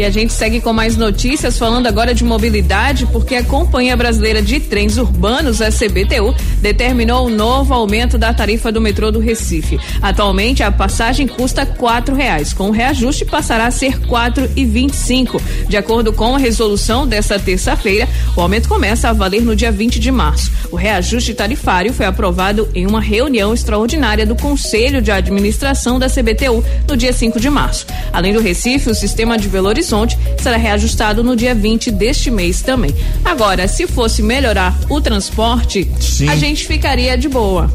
E 0.00 0.02
a 0.02 0.08
gente 0.08 0.32
segue 0.32 0.62
com 0.62 0.72
mais 0.72 0.96
notícias, 0.96 1.58
falando 1.58 1.86
agora 1.86 2.14
de 2.14 2.24
mobilidade, 2.24 3.04
porque 3.12 3.34
a 3.34 3.44
Companhia 3.44 3.94
Brasileira 3.94 4.40
de 4.40 4.58
Trens 4.58 4.96
Urbanos, 4.96 5.60
a 5.60 5.68
CBTU, 5.70 6.34
determinou 6.62 7.26
um 7.26 7.28
novo 7.28 7.74
aumento 7.74 8.16
da 8.16 8.32
tarifa 8.32 8.72
do 8.72 8.80
metrô 8.80 9.12
do 9.12 9.18
Recife. 9.18 9.78
Atualmente, 10.00 10.62
a 10.62 10.72
passagem 10.72 11.26
custa 11.26 11.66
quatro 11.66 12.14
reais. 12.14 12.54
Com 12.54 12.70
o 12.70 12.72
reajuste, 12.72 13.26
passará 13.26 13.66
a 13.66 13.70
ser 13.70 14.00
quatro 14.06 14.48
e 14.56 14.64
vinte 14.64 14.94
e 14.94 14.96
cinco. 14.96 15.38
De 15.68 15.76
acordo 15.76 16.14
com 16.14 16.34
a 16.34 16.38
resolução 16.38 17.06
desta 17.06 17.38
terça-feira, 17.38 18.08
o 18.34 18.40
aumento 18.40 18.70
começa 18.70 19.10
a 19.10 19.12
valer 19.12 19.42
no 19.42 19.54
dia 19.54 19.70
20 19.70 20.00
de 20.00 20.10
março. 20.10 20.50
O 20.70 20.76
reajuste 20.76 21.34
tarifário 21.34 21.92
foi 21.92 22.06
aprovado 22.06 22.66
em 22.74 22.86
uma 22.86 23.02
reunião 23.02 23.52
extraordinária 23.52 24.24
do 24.24 24.34
Conselho 24.34 25.02
de 25.02 25.10
Administração 25.10 25.98
da 25.98 26.08
CBTU 26.08 26.64
no 26.88 26.96
dia 26.96 27.12
5 27.12 27.38
de 27.38 27.50
março. 27.50 27.86
Além 28.10 28.32
do 28.32 28.40
Recife, 28.40 28.88
o 28.88 28.94
sistema 28.94 29.36
de 29.36 29.50
Horizonte 29.50 29.89
será 30.38 30.56
reajustado 30.56 31.24
no 31.24 31.34
dia 31.34 31.54
20 31.54 31.90
deste 31.90 32.30
mês 32.30 32.62
também. 32.62 32.94
Agora, 33.24 33.66
se 33.66 33.86
fosse 33.86 34.22
melhorar 34.22 34.78
o 34.88 35.00
transporte, 35.00 35.90
Sim. 36.00 36.28
a 36.28 36.36
gente 36.36 36.66
ficaria 36.66 37.16
de 37.16 37.28
boa. 37.28 37.70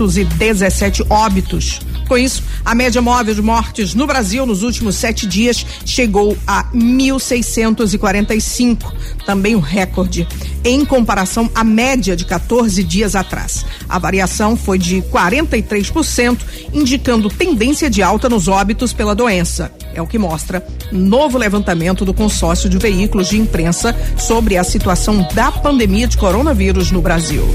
270.917 0.10 1.06
óbitos. 1.10 1.80
Com 2.08 2.18
isso, 2.18 2.44
a 2.66 2.74
média 2.74 3.01
móvel 3.01 3.36
de 3.36 3.42
mortes 3.42 3.94
no 3.94 4.08
Brasil 4.08 4.46
nos 4.46 4.63
últimos 4.63 4.96
sete 4.96 5.28
dias 5.28 5.66
chegou 5.86 6.38
a 6.48 6.63
1.645, 6.74 8.92
também 9.28 9.56
um 9.56 9.60
recorde, 9.60 10.28
em 10.63 10.84
comparação 10.84 11.51
à 11.54 11.63
média 11.63 12.16
de 12.16 12.25
14 12.25 12.84
dias 12.84 13.16
atrás. 13.16 13.63
A 13.88 14.00
variação 14.00 14.58
foi 14.58 14.80
de 14.80 15.04
43%, 15.04 16.39
indicando 16.74 17.30
tendência 17.30 17.92
de 17.92 18.01
alta 18.01 18.28
nos 18.28 18.48
óbitos 18.48 18.92
pela 18.92 19.13
doença. 19.13 19.72
É 19.94 20.01
o 20.01 20.08
que 20.08 20.18
mostra 20.18 20.66
novo 20.92 21.38
levantamento 21.38 22.04
do 22.04 22.13
consórcio 22.13 22.68
de 22.68 22.80
veículos 22.80 23.30
de 23.30 23.38
imprensa 23.38 23.96
sobre 24.18 24.58
a 24.58 24.63
situação 24.63 25.28
da 25.36 25.51
pandemia 25.51 26.08
de 26.08 26.18
coronavírus 26.18 26.92
no 26.92 27.01
Brasil. 27.01 27.48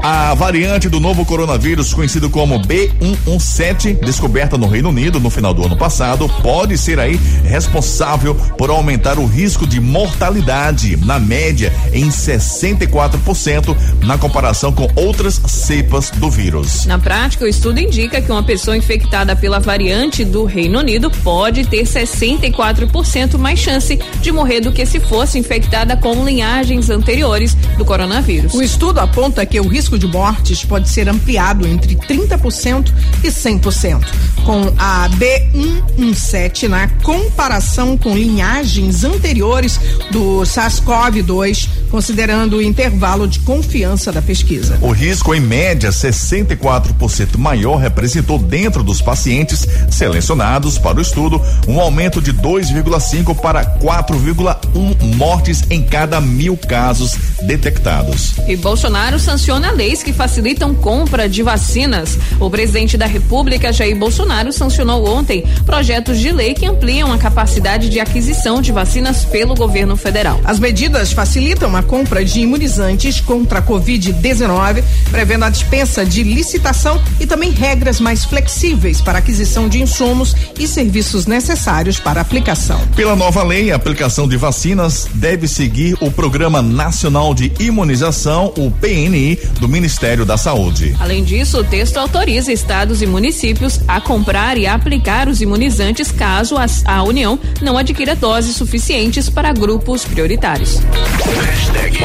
A 0.02 0.34
variante 0.34 0.88
do 0.88 0.98
novo 1.00 1.26
coronavírus, 1.26 1.94
conhecido 1.94 2.30
como 2.30 2.62
B117, 2.62 4.00
descoberta 4.00 4.58
no 4.58 4.68
Reino 4.68 4.88
Unido 4.90 5.20
no 5.20 5.30
final 5.30 5.54
do 5.54 5.66
ano 5.66 5.76
passado, 5.76 6.30
pode 6.42 6.78
ser 6.78 7.00
aí 7.00 7.20
responsável 7.44 8.34
por 8.58 8.70
aumentar 8.70 9.20
o 9.20 9.26
risco 9.26 9.68
de 9.68 9.82
mortalidade, 9.82 10.96
na 11.06 11.20
média, 11.20 11.74
em 11.92 12.08
64%, 12.08 13.76
na 14.04 14.18
comparação 14.18 14.72
com 14.72 14.88
outras 14.96 15.42
cepas 15.48 16.10
do 16.12 16.30
vírus. 16.30 16.86
Na 16.86 17.00
prática, 17.00 17.46
o 17.46 17.48
estudo 17.48 17.80
indica 17.80 18.22
que 18.22 18.32
uma 18.32 18.44
pessoa 18.44 18.78
infectada 18.78 19.36
pela 19.36 19.60
variante 19.60 20.24
do 20.26 20.46
Reino 20.46 20.80
Unido 20.80 21.10
pode 21.10 21.66
ter 21.66 21.84
64% 21.84 23.38
mais 23.38 23.60
chance 23.60 24.00
de 24.22 24.32
morrer 24.32 24.62
do 24.62 24.72
que 24.72 24.86
se 24.86 25.00
fosse 25.00 25.38
infectada 25.38 25.96
com 25.98 26.26
linhagens 26.26 26.90
anteriores 26.90 27.56
do 27.78 27.86
coronavírus. 27.86 28.54
O 28.54 28.62
estudo 28.62 29.00
aponta 29.00 29.46
que 29.46 29.60
o 29.60 29.68
risco 29.68 29.98
de 29.98 30.08
mortes 30.08 30.64
pode 30.64 30.90
ser 30.90 31.08
ampliado 31.08 31.68
entre 31.68 31.96
30% 31.96 32.92
e 33.24 33.28
100%, 33.28 34.06
com 34.46 34.74
a 34.78 35.10
B117 35.10 36.68
na 36.68 36.88
comparação 37.04 37.98
com 37.98 38.16
linhagens 38.16 39.04
anteriores 39.04 39.80
do 40.12 40.42
SARS-CoV-2, 40.42 41.70
considerando 41.90 42.58
o 42.58 42.62
intervalo 42.62 43.28
de 43.28 43.40
confiança 43.40 43.69
segurança 43.70 44.12
da 44.12 44.22
pesquisa. 44.22 44.78
O 44.82 44.92
risco, 44.92 45.34
em 45.36 45.40
média, 45.40 45.90
64% 45.90 47.38
maior, 47.38 47.78
representou 47.78 48.40
dentro 48.40 48.84
dos 48.84 49.02
pacientes 49.02 49.68
selecionados 49.90 50.78
para 50.78 50.98
o 50.98 51.02
estudo 51.02 51.42
um 51.68 51.80
aumento 51.80 52.22
de 52.22 52.34
2,5 52.34 53.36
para 53.40 53.66
4,1 53.80 55.16
mortes 55.16 55.64
em 55.70 55.82
cada 55.82 56.20
mil 56.22 56.58
casos 56.58 57.16
detectados. 57.44 58.36
E 58.48 58.56
Bolsonaro 58.56 59.20
sanciona 59.20 59.72
leis 59.72 60.04
que 60.04 60.14
facilitam 60.14 60.74
compra 60.74 61.28
de 61.28 61.44
vacinas. 61.44 62.18
O 62.40 62.50
presidente 62.50 62.98
da 62.98 63.06
República, 63.06 63.72
Jair 63.72 63.98
Bolsonaro, 63.98 64.52
sancionou 64.52 65.08
ontem 65.08 65.44
projetos 65.66 66.20
de 66.20 66.32
lei 66.32 66.54
que 66.54 66.66
ampliam 66.66 67.12
a 67.12 67.18
capacidade 67.18 67.90
de 67.90 68.00
aquisição 68.00 68.62
de 68.62 68.72
vacinas 68.72 69.26
pelo 69.26 69.56
governo 69.56 69.96
federal. 69.96 70.40
As 70.44 70.60
medidas 70.60 71.12
facilitam 71.12 71.76
a 71.76 71.84
compra 71.84 72.24
de 72.24 72.42
imunizantes 72.42 73.20
contra 73.22 73.59
a 73.60 73.62
Covid-19, 73.62 74.84
prevendo 75.12 75.46
a 75.46 75.50
dispensa 75.50 76.06
de 76.06 76.24
licitação 76.24 77.02
e 77.20 77.26
também 77.26 77.52
regras 77.52 78.00
mais 78.00 78.26
flexíveis 78.26 79.02
para 79.02 79.20
aquisição 79.20 79.70
de 79.70 79.82
insumos 79.82 80.36
e 80.58 80.68
serviços 80.68 81.26
necessários 81.26 82.00
para 82.00 82.22
aplicação. 82.22 82.80
Pela 82.96 83.16
nova 83.16 83.44
lei, 83.44 83.72
a 83.72 83.76
aplicação 83.76 84.28
de 84.28 84.38
vacinas 84.38 85.08
deve 85.14 85.48
seguir 85.48 85.98
o 86.02 86.12
Programa 86.12 86.62
Nacional 86.62 87.34
de 87.34 87.52
Imunização, 87.60 88.54
o 88.58 88.72
PNI, 88.72 89.38
do 89.60 89.68
Ministério 89.68 90.26
da 90.26 90.38
Saúde. 90.38 90.96
Além 91.00 91.24
disso, 91.24 91.60
o 91.60 91.64
texto 91.64 91.98
autoriza 91.98 92.52
estados 92.52 93.02
e 93.02 93.06
municípios 93.06 93.80
a 93.88 94.00
comprar 94.02 94.58
e 94.58 94.66
aplicar 94.66 95.28
os 95.28 95.42
imunizantes 95.42 96.12
caso 96.12 96.56
a, 96.58 96.66
a 96.86 97.04
União 97.04 97.40
não 97.62 97.78
adquira 97.78 98.16
doses 98.16 98.56
suficientes 98.56 99.30
para 99.30 99.52
grupos 99.52 100.06
prioritários. 100.06 100.80
Hashtag. 100.80 101.98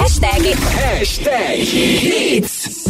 Hashtag 0.00 0.56
Hits. 1.64 2.86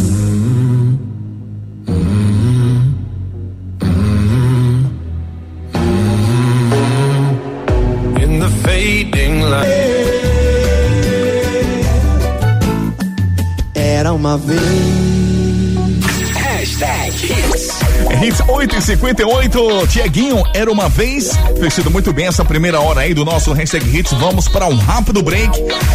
In 8.22 8.38
the 8.38 8.50
fading 8.64 9.40
light. 9.42 9.68
Era 13.74 14.12
uma 14.12 14.36
vez. 14.36 15.01
Hits. 17.92 18.22
Hits 18.22 18.48
8 18.48 18.76
e 18.76 18.80
58 18.82 19.86
Tiaguinho, 19.88 20.42
era 20.54 20.70
uma 20.70 20.88
vez. 20.88 21.30
Vestido 21.58 21.90
muito 21.90 22.12
bem 22.12 22.26
essa 22.26 22.44
primeira 22.44 22.80
hora 22.80 23.00
aí 23.00 23.14
do 23.14 23.24
nosso 23.24 23.52
hashtag 23.52 23.84
Hits. 23.98 24.12
Vamos 24.14 24.48
para 24.48 24.66
um 24.66 24.76
rápido 24.76 25.22
break 25.22 25.50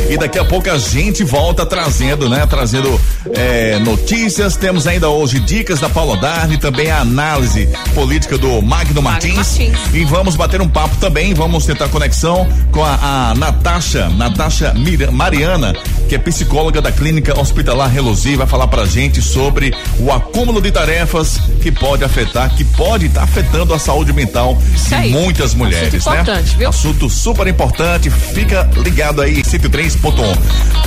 e 0.10 0.18
daqui 0.18 0.38
a 0.40 0.46
pouco 0.46 0.70
a 0.70 0.78
gente 0.78 1.24
volta 1.24 1.66
trazendo, 1.66 2.30
né? 2.30 2.46
Trazendo 2.46 3.00
é, 3.34 3.80
notícias. 3.80 4.56
Temos 4.56 4.88
ainda 4.88 5.10
hoje 5.10 5.40
dicas 5.40 5.80
da 5.80 5.90
Paula 5.90 6.18
Darli, 6.18 6.58
também 6.58 6.90
a 6.92 7.00
análise 7.00 7.68
política 7.94 8.38
do 8.38 8.62
Magno 8.62 9.02
Martins. 9.02 9.36
Martins. 9.36 9.78
E 9.94 10.04
vamos 10.06 10.36
bater 10.36 10.62
um 10.62 10.68
papo 10.68 10.96
também. 10.98 11.34
Vamos 11.34 11.66
tentar 11.66 11.88
conexão 11.90 12.48
com 12.72 12.84
a, 12.84 13.30
a 13.32 13.36
Natasha, 13.36 14.10
Natasha 14.10 14.74
Mir- 14.74 15.12
Mariana, 15.12 15.74
que 16.08 16.16
é 16.16 16.18
psicóloga 16.18 16.82
da 16.82 16.92
Clínica 16.92 17.38
Hospitalar 17.40 17.90
Reluzi, 17.92 18.36
vai 18.36 18.48
falar 18.48 18.68
pra 18.68 18.86
gente 18.86 19.22
sobre 19.22 19.74
o 20.00 20.12
acúmulo 20.12 20.62
de 20.62 20.72
tarefas 20.72 21.40
que 21.62 21.72
pode 21.72 22.04
afetar, 22.04 22.50
que 22.56 22.64
pode 22.64 23.08
estar 23.08 23.24
afetando 23.24 23.74
a 23.74 23.80
saúde 23.80 24.14
mental 24.14 24.58
Isso 24.74 24.88
de 24.90 24.96
aí. 24.96 25.12
muitas 25.12 25.54
mulheres, 25.54 25.94
Assunto 25.96 26.14
né? 26.16 26.22
importante, 26.22 26.58
viu? 26.58 26.70
Assunto 26.70 27.10
super 27.10 27.48
importante. 27.48 28.10
Fica 28.10 28.70
ligado 28.78 29.22
aí, 29.22 29.42
103.1. 29.44 30.38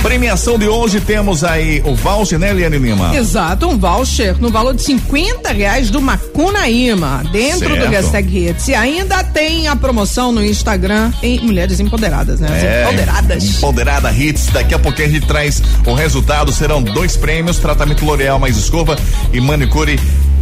Premiação 0.01 0.57
de 0.57 0.67
hoje 0.67 0.99
temos 0.99 1.43
aí 1.43 1.81
o 1.85 1.95
voucher, 1.95 2.39
né, 2.39 2.49
Eliane 2.49 2.77
Lima? 2.79 3.15
Exato, 3.15 3.67
um 3.67 3.77
voucher 3.77 4.35
no 4.39 4.49
valor 4.49 4.73
de 4.73 4.81
50 4.81 5.51
reais 5.51 5.89
do 5.91 6.01
Macunaíma, 6.01 7.23
dentro 7.31 7.69
do 7.69 7.75
Certo. 7.75 7.89
hashtag 7.91 8.37
Hits. 8.49 8.67
E 8.69 8.73
ainda 8.75 9.23
tem 9.23 9.67
a 9.67 9.75
promoção 9.75 10.31
no 10.31 10.43
Instagram 10.43 11.11
em 11.21 11.39
Mulheres 11.41 11.79
Empoderadas, 11.79 12.39
né? 12.39 12.47
As 12.47 12.63
É, 12.63 12.83
Empoderadas. 12.83 13.43
Empoderada 13.43 14.11
Hits. 14.11 14.47
Daqui 14.47 14.73
a 14.73 14.79
pouquinho 14.79 15.10
traz 15.19 15.61
o 15.85 15.93
resultado. 15.93 16.51
Serão 16.51 16.81
dois 16.81 17.17
prêmios: 17.17 17.57
tratamento 17.57 18.05
L'Oreal 18.05 18.39
mais 18.39 18.57
escova 18.57 18.95
e 19.33 19.41
manicure 19.41 19.99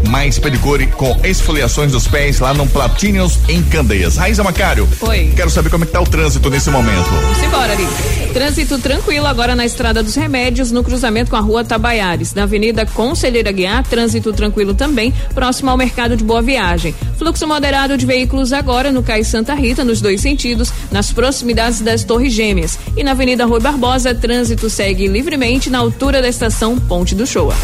mais 0.08 0.40
pedicure 0.40 0.88
com 0.88 1.20
esfoliações 1.24 1.92
dos 1.92 2.08
pés 2.08 2.40
lá 2.40 2.54
no 2.54 2.68
Platinums 2.68 3.40
em 3.48 3.62
Candeias. 3.64 4.18
Raíza 4.18 4.44
Macário. 4.44 4.88
Oi. 5.02 5.34
Quero 5.36 5.50
saber 5.50 5.70
como 5.70 5.84
é 5.84 5.88
que 5.88 5.94
tá 5.94 6.02
o 6.02 6.08
trânsito 6.08 6.50
nesse 6.50 6.70
momento. 6.70 7.10
Simbora, 7.40 7.74
ali. 7.74 7.88
Trânsito 8.34 8.78
tranquilo 8.78 9.26
agora 9.26 9.56
na 9.56 9.66
Estrada 9.66 10.04
dos 10.04 10.16
Remédios, 10.16 10.72
no 10.72 10.84
cruzamento 10.84 11.32
com 11.32 11.36
a 11.36 11.42
rua 11.42 11.64
Tabaiares. 11.64 12.34
Na 12.34 12.44
Avenida 12.44 12.86
Conselheira 12.86 13.52
Guiar, 13.52 13.84
trânsito 13.84 14.32
tranquilo 14.34 14.74
também, 14.74 15.14
próximo 15.34 15.70
ao 15.70 15.78
mercado 15.78 16.16
de 16.16 16.24
Boa 16.24 16.42
Viagem. 16.42 16.94
Fluxo 17.18 17.48
moderado 17.48 17.98
de 17.98 18.06
veículos 18.06 18.54
agora 18.54 18.92
no 18.92 19.04
Cais 19.04 19.28
Santa 19.28 19.54
Rita, 19.54 19.84
nos 19.84 20.00
dois 20.00 20.22
sentidos, 20.22 20.72
nas 20.92 21.12
proximidades 21.12 21.82
das 21.82 22.04
Torres 22.04 22.34
Gêmeas. 22.34 22.78
E 22.96 23.04
na 23.04 23.12
Avenida 23.12 23.46
Rui 23.46 23.60
Barbosa, 23.60 24.14
trânsito 24.14 24.70
segue 24.70 25.08
livremente 25.08 25.70
na 25.70 25.80
altura 25.80 26.22
da 26.22 26.30
estação 26.30 26.78
Ponte 26.78 27.16
do 27.16 27.26
Showa. 27.26 27.56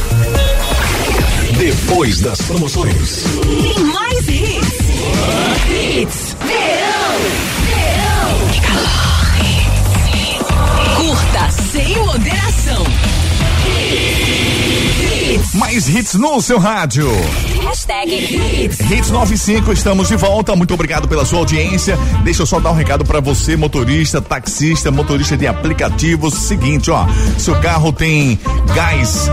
Depois 1.57 2.19
das 2.19 2.41
promoções. 2.41 3.23
Tem 3.41 3.83
mais 3.85 4.27
hits. 4.27 4.75
Hits. 5.69 6.35
Verão. 6.45 7.15
Verão. 7.65 8.37
Que 8.51 8.59
calor. 8.61 8.95
Curta 10.97 11.49
sem 11.71 11.97
moderação. 11.97 12.83
Hits. 15.31 15.53
Mais 15.53 15.87
hits 15.87 16.15
no 16.15 16.41
seu 16.41 16.59
rádio. 16.59 17.09
Hashtag 17.63 18.13
Hits. 18.13 18.79
Hits 18.91 19.09
95, 19.09 19.71
estamos 19.71 20.09
de 20.09 20.17
volta. 20.17 20.55
Muito 20.57 20.73
obrigado 20.73 21.07
pela 21.07 21.23
sua 21.23 21.39
audiência. 21.39 21.97
Deixa 22.25 22.41
eu 22.41 22.45
só 22.45 22.59
dar 22.59 22.71
um 22.71 22.75
recado 22.75 23.05
para 23.05 23.21
você, 23.21 23.55
motorista, 23.55 24.21
taxista, 24.21 24.91
motorista 24.91 25.37
de 25.37 25.47
aplicativos. 25.47 26.33
Seguinte, 26.33 26.91
ó, 26.91 27.07
seu 27.37 27.55
carro 27.61 27.93
tem 27.93 28.37
gás. 28.75 29.29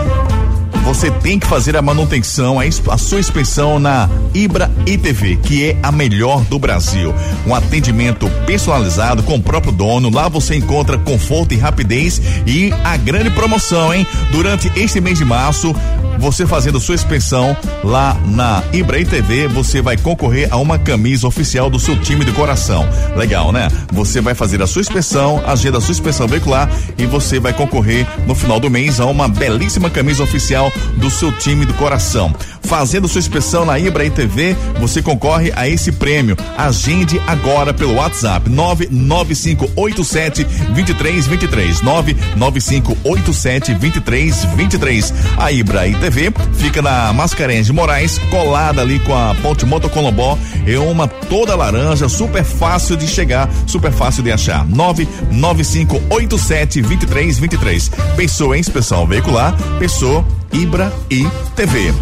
Você 0.83 1.09
tem 1.09 1.39
que 1.39 1.47
fazer 1.47 1.77
a 1.77 1.81
manutenção, 1.81 2.59
a, 2.59 2.63
a 2.63 2.97
sua 2.97 3.19
inspeção 3.19 3.79
na 3.79 4.09
Ibra 4.33 4.69
ITV, 4.85 5.37
que 5.37 5.69
é 5.69 5.77
a 5.81 5.91
melhor 5.91 6.41
do 6.43 6.59
Brasil. 6.59 7.13
Um 7.47 7.55
atendimento 7.55 8.29
personalizado 8.45 9.23
com 9.23 9.35
o 9.35 9.41
próprio 9.41 9.71
dono. 9.71 10.09
Lá 10.13 10.27
você 10.27 10.55
encontra 10.55 10.97
conforto 10.97 11.53
e 11.53 11.57
rapidez 11.57 12.21
e 12.45 12.71
a 12.83 12.97
grande 12.97 13.29
promoção, 13.29 13.93
hein? 13.93 14.05
Durante 14.31 14.71
este 14.75 14.99
mês 14.99 15.17
de 15.17 15.25
março, 15.25 15.73
você 16.19 16.45
fazendo 16.47 16.79
sua 16.79 16.95
inspeção 16.95 17.55
lá 17.83 18.17
na 18.25 18.63
Ibra 18.71 18.99
ITV, 18.99 19.47
você 19.47 19.81
vai 19.81 19.97
concorrer 19.97 20.47
a 20.51 20.57
uma 20.57 20.79
camisa 20.79 21.27
oficial 21.27 21.69
do 21.69 21.79
seu 21.79 21.99
time 21.99 22.23
de 22.23 22.31
coração. 22.31 22.87
Legal, 23.15 23.51
né? 23.51 23.67
Você 23.91 24.21
vai 24.21 24.33
fazer 24.33 24.61
a 24.61 24.67
sua 24.67 24.81
inspeção, 24.81 25.43
agenda 25.45 25.77
a 25.77 25.81
sua 25.81 25.91
inspeção 25.91 26.27
veicular 26.27 26.69
e 26.97 27.05
você 27.05 27.39
vai 27.39 27.53
concorrer 27.53 28.07
no 28.25 28.35
final 28.35 28.59
do 28.59 28.69
mês 28.69 28.99
a 28.99 29.05
uma 29.05 29.27
belíssima 29.27 29.89
camisa 29.89 30.23
oficial 30.23 30.71
do 30.97 31.09
seu 31.09 31.31
time 31.31 31.65
do 31.65 31.73
coração. 31.73 32.33
Fazendo 32.63 33.07
sua 33.07 33.19
inspeção 33.19 33.65
na 33.65 33.77
Ibra 33.77 34.05
ITV, 34.05 34.55
você 34.79 35.01
concorre 35.01 35.51
a 35.55 35.67
esse 35.67 35.91
prêmio. 35.91 36.37
Agende 36.57 37.21
agora 37.27 37.73
pelo 37.73 37.95
WhatsApp 37.95 38.49
99587 38.49 40.43
2323 40.43 41.81
99587 41.81 43.73
2323. 43.75 45.13
A 45.37 45.51
Ibra 45.51 45.87
ITV 46.03 46.33
fica 46.55 46.81
na 46.81 47.13
Mascarenhas 47.13 47.65
de 47.65 47.71
Moraes, 47.71 48.17
colada 48.29 48.81
ali 48.81 48.99
com 48.99 49.15
a 49.15 49.33
Ponte 49.35 49.65
Moto 49.65 49.89
Colombó. 49.89 50.37
É 50.67 50.77
uma 50.77 51.07
toda 51.07 51.55
laranja, 51.55 52.09
super 52.09 52.43
fácil 52.43 52.97
de 52.97 53.07
chegar, 53.07 53.49
super 53.65 53.91
fácil 53.91 54.21
de 54.21 54.31
achar. 54.31 54.67
99587 54.67 56.81
2323. 56.81 57.91
Pensou 58.17 58.53
em 58.53 58.59
inspeção 58.59 59.07
veicular? 59.07 59.55
Pensou 59.79 60.25
Ibra 60.51 60.91
ITV. 61.09 61.93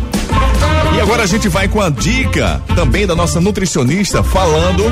E 0.95 0.99
agora 0.99 1.23
a 1.23 1.27
gente 1.27 1.47
vai 1.47 1.67
com 1.67 1.79
a 1.79 1.89
dica 1.89 2.61
também 2.75 3.05
da 3.05 3.15
nossa 3.15 3.39
nutricionista 3.39 4.23
falando 4.23 4.83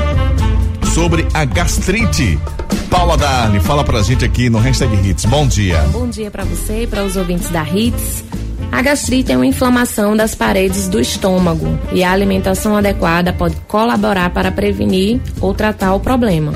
sobre 0.94 1.26
a 1.34 1.44
gastrite. 1.44 2.38
Paula 2.88 3.16
Darli, 3.16 3.60
fala 3.60 3.84
pra 3.84 4.02
gente 4.02 4.24
aqui 4.24 4.48
no 4.48 4.58
Hashtag 4.58 5.08
Hits. 5.08 5.24
Bom 5.24 5.46
dia. 5.46 5.80
Bom 5.92 6.08
dia 6.08 6.30
para 6.30 6.44
você 6.44 6.84
e 6.84 6.86
para 6.86 7.04
os 7.04 7.16
ouvintes 7.16 7.50
da 7.50 7.62
Hits. 7.62 8.39
A 8.72 8.82
gastrite 8.82 9.32
é 9.32 9.36
uma 9.36 9.46
inflamação 9.46 10.16
das 10.16 10.34
paredes 10.34 10.88
do 10.88 11.00
estômago 11.00 11.78
e 11.92 12.04
a 12.04 12.12
alimentação 12.12 12.76
adequada 12.76 13.32
pode 13.32 13.56
colaborar 13.66 14.30
para 14.30 14.52
prevenir 14.52 15.20
ou 15.40 15.52
tratar 15.52 15.94
o 15.94 16.00
problema. 16.00 16.52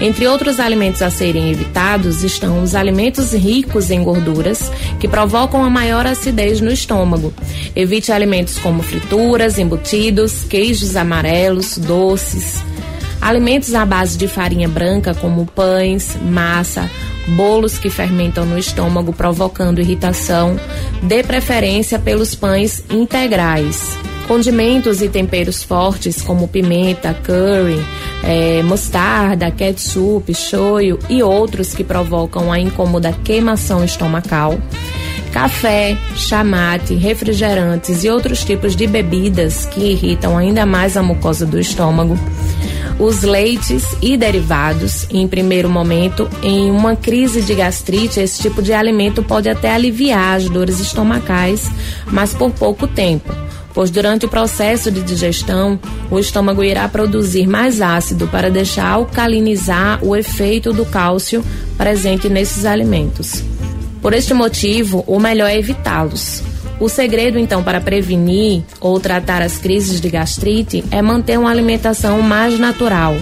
Entre 0.00 0.26
outros 0.26 0.58
alimentos 0.58 1.02
a 1.02 1.10
serem 1.10 1.50
evitados 1.50 2.24
estão 2.24 2.62
os 2.62 2.74
alimentos 2.74 3.34
ricos 3.34 3.90
em 3.90 4.02
gorduras, 4.02 4.72
que 4.98 5.06
provocam 5.06 5.62
a 5.62 5.68
maior 5.68 6.06
acidez 6.06 6.60
no 6.60 6.72
estômago. 6.72 7.34
Evite 7.76 8.10
alimentos 8.10 8.58
como 8.58 8.82
frituras, 8.82 9.58
embutidos, 9.58 10.44
queijos 10.44 10.96
amarelos, 10.96 11.76
doces. 11.76 12.64
Alimentos 13.20 13.74
à 13.74 13.84
base 13.84 14.16
de 14.16 14.26
farinha 14.26 14.68
branca, 14.68 15.14
como 15.14 15.44
pães, 15.44 16.16
massa, 16.22 16.90
bolos 17.28 17.78
que 17.78 17.90
fermentam 17.90 18.44
no 18.44 18.58
estômago 18.58 19.12
provocando 19.12 19.80
irritação, 19.80 20.58
dê 21.02 21.22
preferência 21.22 21.98
pelos 21.98 22.34
pães 22.34 22.84
integrais. 22.90 23.98
Condimentos 24.26 25.02
e 25.02 25.08
temperos 25.08 25.62
fortes 25.62 26.22
como 26.22 26.46
pimenta, 26.46 27.12
curry, 27.14 27.84
eh, 28.22 28.62
mostarda, 28.62 29.50
ketchup, 29.50 30.32
shoyu 30.32 30.98
e 31.08 31.22
outros 31.22 31.74
que 31.74 31.82
provocam 31.82 32.52
a 32.52 32.60
incômoda 32.60 33.12
queimação 33.24 33.84
estomacal. 33.84 34.56
Café, 35.32 35.96
chamate, 36.14 36.94
refrigerantes 36.94 38.04
e 38.04 38.10
outros 38.10 38.44
tipos 38.44 38.74
de 38.74 38.86
bebidas 38.86 39.64
que 39.66 39.80
irritam 39.80 40.36
ainda 40.36 40.66
mais 40.66 40.96
a 40.96 41.02
mucosa 41.02 41.46
do 41.46 41.58
estômago 41.58 42.18
os 43.00 43.22
leites 43.22 43.96
e 44.02 44.16
derivados. 44.16 45.06
Em 45.10 45.26
primeiro 45.26 45.68
momento, 45.70 46.28
em 46.42 46.70
uma 46.70 46.94
crise 46.94 47.40
de 47.40 47.54
gastrite, 47.54 48.20
esse 48.20 48.42
tipo 48.42 48.60
de 48.60 48.74
alimento 48.74 49.22
pode 49.22 49.48
até 49.48 49.72
aliviar 49.72 50.36
as 50.36 50.48
dores 50.48 50.78
estomacais, 50.78 51.70
mas 52.06 52.34
por 52.34 52.50
pouco 52.50 52.86
tempo. 52.86 53.34
Pois 53.72 53.90
durante 53.90 54.26
o 54.26 54.28
processo 54.28 54.90
de 54.90 55.00
digestão, 55.02 55.78
o 56.10 56.18
estômago 56.18 56.62
irá 56.62 56.86
produzir 56.88 57.46
mais 57.46 57.80
ácido 57.80 58.28
para 58.28 58.50
deixar 58.50 58.88
alcalinizar 58.88 60.04
o 60.04 60.14
efeito 60.14 60.72
do 60.72 60.84
cálcio 60.84 61.42
presente 61.78 62.28
nesses 62.28 62.64
alimentos. 62.64 63.42
Por 64.00 64.14
este 64.14 64.32
motivo, 64.32 65.04
o 65.06 65.18
melhor 65.20 65.50
é 65.50 65.58
evitá-los. 65.58 66.42
O 66.78 66.88
segredo, 66.88 67.38
então, 67.38 67.62
para 67.62 67.80
prevenir 67.80 68.62
ou 68.80 68.98
tratar 68.98 69.42
as 69.42 69.58
crises 69.58 70.00
de 70.00 70.08
gastrite 70.08 70.82
é 70.90 71.02
manter 71.02 71.38
uma 71.38 71.50
alimentação 71.50 72.22
mais 72.22 72.58
natural, 72.58 73.14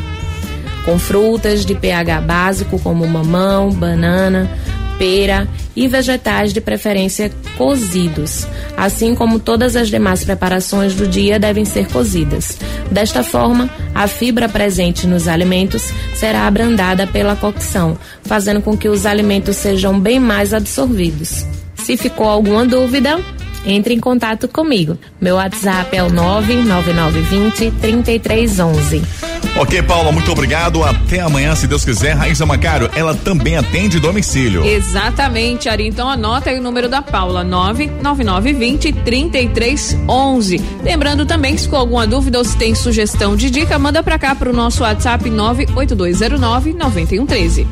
com 0.85 0.97
frutas 0.99 1.67
de 1.67 1.75
pH 1.75 2.21
básico 2.21 2.79
como 2.79 3.07
mamão, 3.07 3.71
banana, 3.73 4.49
pera 4.97 5.49
e 5.79 5.87
vegetais 5.87 6.53
de 6.53 6.61
preferência 6.61 7.31
cozidos, 7.57 8.49
assim 8.77 9.14
como 9.14 9.38
todas 9.38 9.77
as 9.77 9.88
demais 9.88 10.25
preparações 10.25 10.93
do 10.93 11.07
dia 11.07 11.38
devem 11.38 11.64
ser 11.64 11.87
cozidas. 11.87 12.59
Desta 12.91 13.23
forma, 13.23 13.71
a 13.95 14.09
fibra 14.09 14.49
presente 14.49 15.07
nos 15.07 15.29
alimentos 15.29 15.93
será 16.17 16.49
abrandada 16.49 17.07
pela 17.07 17.37
cocção, 17.37 17.97
fazendo 18.25 18.61
com 18.61 18.77
que 18.77 18.88
os 18.88 19.07
alimentos 19.07 19.55
sejam 19.55 20.01
bem 20.01 20.19
mais 20.19 20.53
absorvidos. 20.53 21.47
Se 21.77 21.97
ficou 21.97 22.27
alguma 22.27 22.67
dúvida, 22.67 23.21
entre 23.64 23.95
em 23.95 24.01
contato 24.01 24.49
comigo. 24.49 24.99
Meu 25.21 25.37
WhatsApp 25.37 25.97
é 25.97 26.03
o 26.03 26.11
99920 26.11 27.71
3311. 27.81 29.38
Ok, 29.59 29.83
Paula, 29.83 30.12
muito 30.12 30.31
obrigado. 30.31 30.85
Até 30.85 31.18
amanhã, 31.21 31.53
se 31.57 31.66
Deus 31.66 31.85
quiser. 31.85 32.12
Raíssa 32.14 32.47
Macário, 32.47 32.88
ela 32.94 33.12
também 33.12 33.57
atende 33.57 33.99
domicílio. 33.99 34.64
Exatamente, 34.64 35.68
Ari. 35.68 35.88
Então 35.88 36.09
anota 36.09 36.51
aí 36.51 36.61
o 36.61 36.62
número 36.62 36.88
da 36.88 37.03
Paula, 37.03 37.42
99920 37.42 38.92
3311. 38.92 40.61
Lembrando 40.85 41.27
também 41.27 41.57
que 41.57 41.62
se 41.62 41.68
com 41.68 41.75
alguma 41.75 42.07
dúvida 42.07 42.38
ou 42.38 42.44
se 42.44 42.57
tem 42.57 42.73
sugestão 42.73 43.35
de 43.35 43.51
dica, 43.51 43.77
manda 43.81 44.01
pra 44.01 44.16
cá 44.16 44.33
pro 44.33 44.53
nosso 44.53 44.85
WhatsApp 44.85 45.29
98209 45.29 46.75
9113. 46.75 47.66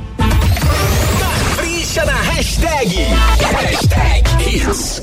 Capricha 1.20 2.04
na 2.04 2.20
hashtag. 2.20 2.96
Hashtag 3.52 4.24
Hits. 4.44 5.02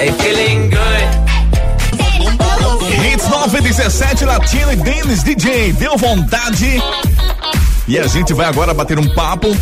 Hey, 0.00 0.12
feeling 0.12 0.70
good. 0.70 1.08
Hits 3.04 3.28
917 3.28 4.24
Latino 4.24 4.72
e 4.72 4.76
Dennis 4.76 5.22
DJ. 5.22 5.74
Deu 5.74 5.98
vontade. 5.98 6.82
E 7.86 7.98
a 7.98 8.06
gente 8.06 8.32
vai 8.32 8.46
agora 8.46 8.72
bater 8.72 8.98
um 8.98 9.06
papo 9.14 9.54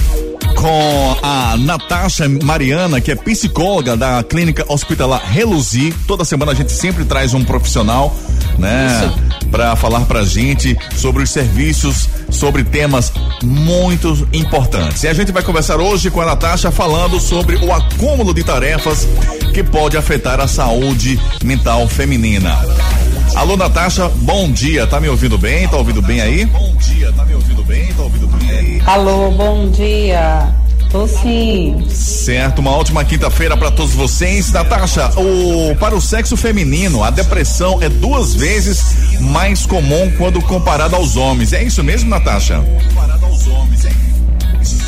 com 0.55 1.17
a 1.25 1.57
Natasha 1.57 2.29
Mariana, 2.29 3.01
que 3.01 3.11
é 3.11 3.17
psicóloga 3.17 3.97
da 3.97 4.23
clínica 4.23 4.65
hospitalar 4.69 5.21
Reluzi. 5.29 5.93
Toda 6.07 6.25
semana 6.25 6.53
a 6.53 6.55
gente 6.55 6.71
sempre 6.71 7.05
traz 7.05 7.35
um 7.35 7.45
profissional, 7.45 8.17
né? 8.59 9.13
Para 9.51 9.75
falar 9.77 10.01
pra 10.01 10.25
gente 10.25 10.77
sobre 10.97 11.23
os 11.23 11.31
serviços, 11.31 12.09
sobre 12.31 12.65
temas 12.65 13.13
muito 13.43 14.29
importantes. 14.33 15.03
E 15.05 15.09
a 15.09 15.15
gente 15.15 15.33
vai 15.33 15.43
conversar 15.43 15.81
hoje 15.81 16.11
com 16.11 16.21
a 16.21 16.27
Natasha 16.27 16.71
falando 16.71 17.19
sobre 17.19 17.57
o 17.57 17.73
acúmulo 17.73 18.35
de 18.35 18.45
tarefas 18.45 19.09
que 19.55 19.63
pode 19.63 19.97
afetar 19.97 20.41
a 20.41 20.47
saúde 20.47 21.19
mental 21.43 21.89
feminina. 21.89 22.59
Alô, 23.35 23.57
Natasha, 23.57 24.09
bom 24.09 24.51
dia. 24.51 24.87
Tá 24.87 25.01
me 25.01 25.09
ouvindo 25.09 25.39
bem? 25.39 25.69
Tá 25.69 25.77
ouvindo 25.77 26.03
bem 26.03 26.21
aí? 26.21 26.45
Bom 26.47 26.75
dia, 26.77 27.13
tá 27.13 27.25
me 27.25 27.35
ouvindo 27.35 27.63
bem? 27.65 27.93
Tá 27.95 28.03
ouvindo 28.03 28.27
bem 28.27 28.51
aí? 28.51 28.83
Alô, 28.85 29.31
bom 29.31 29.71
dia. 29.71 30.49
Tô 30.91 31.07
sim. 31.07 31.85
Certo, 31.91 32.61
uma 32.61 32.71
ótima 32.71 33.05
quinta-feira 33.05 33.57
para 33.57 33.71
todos 33.71 33.93
vocês. 33.95 34.51
Natasha, 34.51 35.11
o, 35.19 35.77
para 35.77 35.95
o 35.95 36.01
sexo 36.01 36.37
feminino, 36.37 37.05
a 37.05 37.11
depressão 37.11 37.79
é 37.83 37.89
duas 37.91 38.35
vezes 38.35 39.21
mais 39.21 39.67
comum 39.67 40.11
quando 40.17 40.41
comparado 40.41 40.97
aos 40.97 41.17
homens. 41.17 41.53
É 41.53 41.63
isso 41.63 41.85
mesmo, 41.85 42.09
Natasha? 42.09 42.65
Comparado 42.89 43.27
aos 43.27 43.47
homens, 43.47 43.78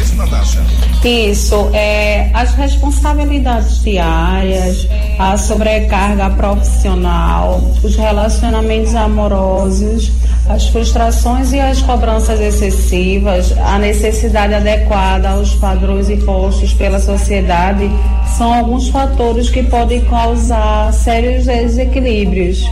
isso 0.01 0.17
Natasha? 0.17 0.61
Isso, 1.05 1.71
é, 1.73 2.31
as 2.35 2.55
responsabilidades 2.55 3.83
diárias, 3.83 4.87
a 5.19 5.37
sobrecarga 5.37 6.31
profissional, 6.31 7.61
os 7.83 7.97
relacionamentos 7.97 8.95
amorosos, 8.95 10.13
as 10.49 10.69
frustrações 10.69 11.53
e 11.53 11.61
as 11.61 11.81
cobranças 11.83 12.41
excessivas, 12.41 13.53
a 13.59 13.79
necessidade 13.79 14.53
adequada 14.55 15.31
aos 15.31 15.55
padrões 15.55 16.11
impostos 16.11 16.73
pela 16.75 16.99
sociedade 16.99 17.89
são 18.37 18.53
alguns 18.53 18.89
fatores 18.89 19.49
que 19.49 19.63
podem 19.63 20.01
causar 20.07 20.93
sérios 20.93 21.47
desequilíbrios. 21.47 22.69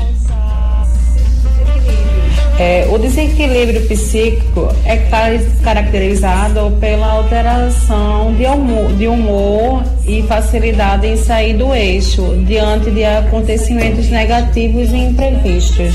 É, 2.60 2.88
o 2.90 2.98
desequilíbrio 2.98 3.86
psíquico 3.86 4.68
é 4.84 4.96
car- 4.96 5.30
caracterizado 5.62 6.76
pela 6.80 7.06
alteração 7.06 8.34
de 8.34 8.44
humor, 8.46 8.92
de 8.94 9.06
humor 9.06 9.84
e 10.04 10.22
facilidade 10.24 11.06
em 11.06 11.16
sair 11.16 11.56
do 11.56 11.72
eixo 11.72 12.34
diante 12.46 12.90
de 12.90 13.04
acontecimentos 13.04 14.08
negativos 14.08 14.90
e 14.90 14.96
imprevistos. 14.96 15.94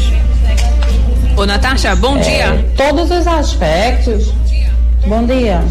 Ô, 1.35 1.45
Natasha, 1.45 1.95
bom 1.97 2.15
É, 2.17 2.21
dia. 2.21 2.65
Todos 2.77 3.11
os 3.11 3.27
aspectos. 3.27 4.31
Bom 5.05 5.25
dia. 5.25 5.61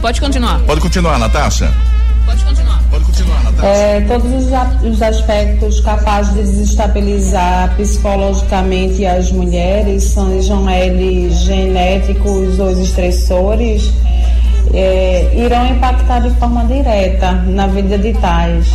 Pode 0.00 0.20
continuar. 0.20 0.60
Pode 0.60 0.80
continuar, 0.80 1.18
Natasha. 1.18 1.72
Pode 2.24 2.44
continuar. 2.44 2.67
Natasha. 3.58 3.66
É, 3.66 4.00
todos 4.02 4.32
os, 4.32 4.90
os 4.90 5.02
aspectos 5.02 5.80
capazes 5.80 6.34
de 6.34 6.42
desestabilizar 6.42 7.74
psicologicamente 7.76 9.04
as 9.04 9.30
mulheres, 9.32 10.04
sejam 10.04 10.68
eles 10.70 11.34
genéticos 11.40 12.58
ou 12.58 12.70
estressores, 12.70 13.92
é, 14.72 15.30
irão 15.34 15.66
impactar 15.66 16.20
de 16.20 16.30
forma 16.36 16.64
direta 16.64 17.32
na 17.32 17.66
vida 17.66 17.98
de 17.98 18.12
tais. 18.14 18.66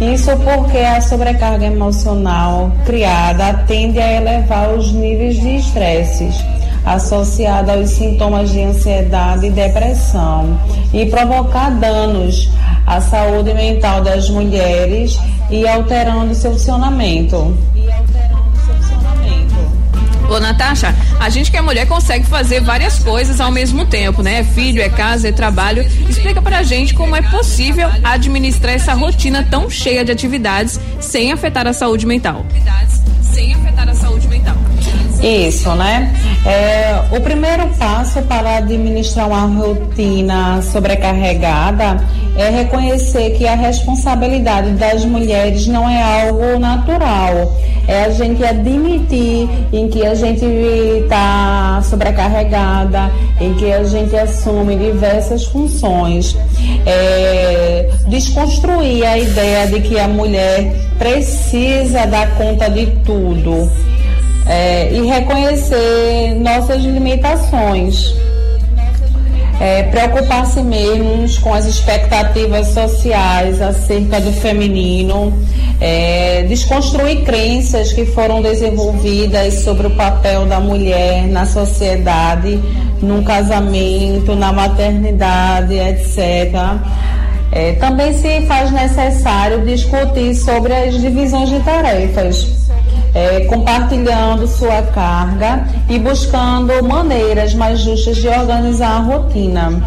Isso 0.00 0.30
porque 0.38 0.78
a 0.78 1.00
sobrecarga 1.00 1.66
emocional 1.66 2.70
criada 2.86 3.64
tende 3.66 3.98
a 3.98 4.12
elevar 4.12 4.70
os 4.70 4.92
níveis 4.92 5.40
de 5.40 5.56
estresses 5.56 6.36
associado 6.84 7.72
aos 7.72 7.90
sintomas 7.90 8.50
de 8.50 8.62
ansiedade 8.62 9.46
e 9.46 9.50
depressão 9.50 10.58
e 10.92 11.04
provocar 11.06 11.70
danos 11.72 12.48
à 12.88 13.00
saúde 13.02 13.52
mental 13.52 14.02
das 14.02 14.30
mulheres 14.30 15.18
e 15.50 15.68
alterando 15.68 16.34
seu 16.34 16.52
funcionamento. 16.52 17.54
Ô, 20.30 20.40
Natasha, 20.40 20.94
a 21.18 21.30
gente 21.30 21.50
que 21.50 21.56
é 21.56 21.60
mulher 21.62 21.86
consegue 21.86 22.26
fazer 22.26 22.60
várias 22.60 22.98
coisas 22.98 23.40
ao 23.40 23.50
mesmo 23.50 23.86
tempo, 23.86 24.22
né? 24.22 24.40
É 24.40 24.44
filho, 24.44 24.82
é 24.82 24.88
casa, 24.88 25.28
é 25.28 25.32
trabalho. 25.32 25.82
Explica 26.08 26.40
pra 26.40 26.62
gente 26.62 26.92
como 26.94 27.14
é 27.16 27.22
possível 27.22 27.88
administrar 28.04 28.74
essa 28.74 28.92
rotina 28.92 29.46
tão 29.50 29.70
cheia 29.70 30.04
de 30.04 30.12
atividades 30.12 30.80
sem 31.00 31.32
afetar 31.32 31.66
a 31.66 31.72
saúde 31.72 32.06
mental. 32.06 32.44
Sem 33.22 33.54
afetar 33.54 33.88
a 33.88 33.94
saúde 33.94 33.94
mental. 33.94 33.97
Isso, 35.28 35.70
né? 35.74 36.10
É, 36.46 37.02
o 37.14 37.20
primeiro 37.20 37.68
passo 37.78 38.22
para 38.22 38.56
administrar 38.56 39.28
uma 39.28 39.44
rotina 39.46 40.62
sobrecarregada 40.62 42.02
é 42.34 42.48
reconhecer 42.48 43.36
que 43.36 43.46
a 43.46 43.54
responsabilidade 43.54 44.70
das 44.70 45.04
mulheres 45.04 45.66
não 45.66 45.86
é 45.86 46.24
algo 46.24 46.58
natural. 46.58 47.54
É 47.86 48.04
a 48.04 48.10
gente 48.10 48.42
admitir 48.42 49.50
em 49.70 49.88
que 49.88 50.06
a 50.06 50.14
gente 50.14 50.46
está 50.46 51.82
sobrecarregada, 51.82 53.10
em 53.38 53.52
que 53.52 53.70
a 53.70 53.84
gente 53.84 54.16
assume 54.16 54.76
diversas 54.76 55.44
funções. 55.44 56.34
É, 56.86 57.90
desconstruir 58.06 59.04
a 59.04 59.18
ideia 59.18 59.66
de 59.66 59.80
que 59.80 59.98
a 59.98 60.08
mulher 60.08 60.74
precisa 60.98 62.06
dar 62.06 62.34
conta 62.36 62.70
de 62.70 62.86
tudo 63.04 63.70
é, 64.48 64.90
e 64.90 65.06
reconhecer 65.06 66.34
nossas 66.40 66.82
limitações. 66.82 68.14
É, 69.60 69.82
Preocupar-se 69.84 70.62
mesmo 70.62 71.40
com 71.40 71.52
as 71.52 71.66
expectativas 71.66 72.68
sociais 72.68 73.60
acerca 73.60 74.20
do 74.20 74.32
feminino, 74.32 75.36
é, 75.80 76.44
desconstruir 76.48 77.24
crenças 77.24 77.92
que 77.92 78.06
foram 78.06 78.40
desenvolvidas 78.40 79.54
sobre 79.64 79.88
o 79.88 79.96
papel 79.96 80.46
da 80.46 80.60
mulher 80.60 81.26
na 81.26 81.44
sociedade, 81.44 82.58
no 83.02 83.22
casamento, 83.24 84.34
na 84.36 84.52
maternidade, 84.52 85.74
etc. 85.74 86.52
É, 87.50 87.72
também 87.72 88.16
se 88.16 88.42
faz 88.46 88.70
necessário 88.70 89.64
discutir 89.64 90.36
sobre 90.36 90.72
as 90.72 91.00
divisões 91.00 91.48
de 91.48 91.58
tarefas 91.60 92.68
é, 93.14 93.40
compartilhando 93.46 94.46
sua 94.46 94.82
carga 94.82 95.66
e 95.88 95.98
buscando 95.98 96.82
maneiras 96.82 97.54
mais 97.54 97.80
justas 97.80 98.16
de 98.16 98.28
organizar 98.28 98.96
a 98.96 99.00
rotina. 99.00 99.82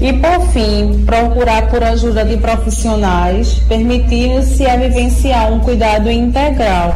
E 0.00 0.12
por 0.14 0.40
fim, 0.48 1.04
procurar 1.04 1.68
por 1.68 1.82
ajuda 1.82 2.24
de 2.24 2.36
profissionais, 2.36 3.54
permitindo-se 3.68 4.66
a 4.66 4.76
vivenciar 4.76 5.52
um 5.52 5.60
cuidado 5.60 6.10
integral 6.10 6.94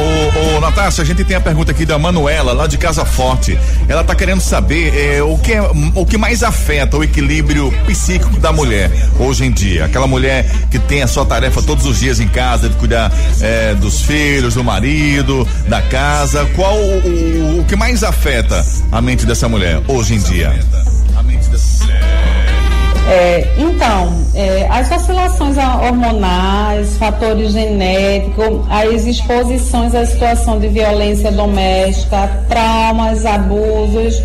Ô, 0.00 0.59
Natasha, 0.70 1.02
a 1.02 1.04
gente 1.04 1.24
tem 1.24 1.36
a 1.36 1.40
pergunta 1.40 1.72
aqui 1.72 1.84
da 1.84 1.98
Manuela, 1.98 2.52
lá 2.52 2.68
de 2.68 2.78
Casa 2.78 3.04
Forte. 3.04 3.58
Ela 3.88 4.04
tá 4.04 4.14
querendo 4.14 4.40
saber 4.40 4.96
é, 4.96 5.20
o, 5.20 5.36
que 5.36 5.52
é, 5.52 5.60
o 5.60 6.06
que 6.06 6.16
mais 6.16 6.44
afeta 6.44 6.96
o 6.96 7.02
equilíbrio 7.02 7.72
psíquico 7.88 8.38
da 8.38 8.52
mulher 8.52 8.88
hoje 9.18 9.44
em 9.44 9.50
dia. 9.50 9.86
Aquela 9.86 10.06
mulher 10.06 10.48
que 10.70 10.78
tem 10.78 11.02
a 11.02 11.08
sua 11.08 11.26
tarefa 11.26 11.60
todos 11.60 11.86
os 11.86 11.98
dias 11.98 12.20
em 12.20 12.28
casa, 12.28 12.68
de 12.68 12.76
cuidar 12.76 13.12
é, 13.40 13.74
dos 13.74 14.02
filhos, 14.02 14.54
do 14.54 14.62
marido, 14.62 15.46
da 15.66 15.82
casa. 15.82 16.46
Qual 16.54 16.76
o, 16.76 17.56
o, 17.58 17.60
o 17.60 17.64
que 17.64 17.74
mais 17.74 18.04
afeta 18.04 18.64
a 18.92 19.02
mente 19.02 19.26
dessa 19.26 19.48
mulher 19.48 19.82
hoje 19.88 20.14
em 20.14 20.20
dia? 20.20 20.54
É, 23.10 23.44
então, 23.58 24.24
é, 24.36 24.68
as 24.70 24.88
oscilações 24.92 25.56
hormonais, 25.56 26.96
fatores 26.96 27.52
genéticos, 27.52 28.60
as 28.70 29.04
exposições 29.04 29.96
à 29.96 30.06
situação 30.06 30.60
de 30.60 30.68
violência 30.68 31.32
doméstica, 31.32 32.30
traumas, 32.48 33.26
abusos, 33.26 34.22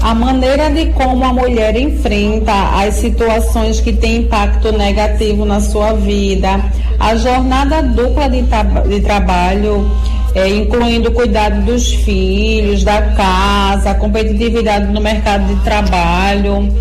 a 0.00 0.14
maneira 0.14 0.70
de 0.70 0.86
como 0.92 1.22
a 1.26 1.32
mulher 1.34 1.76
enfrenta 1.76 2.54
as 2.82 2.94
situações 2.94 3.82
que 3.82 3.92
têm 3.92 4.22
impacto 4.22 4.72
negativo 4.72 5.44
na 5.44 5.60
sua 5.60 5.92
vida, 5.92 6.58
a 6.98 7.14
jornada 7.14 7.82
dupla 7.82 8.30
de, 8.30 8.42
de 8.88 9.00
trabalho, 9.00 9.90
é, 10.34 10.48
incluindo 10.48 11.10
o 11.10 11.12
cuidado 11.12 11.60
dos 11.66 11.92
filhos, 11.92 12.82
da 12.82 13.02
casa, 13.02 13.90
a 13.90 13.94
competitividade 13.94 14.90
no 14.90 15.02
mercado 15.02 15.54
de 15.54 15.62
trabalho. 15.62 16.72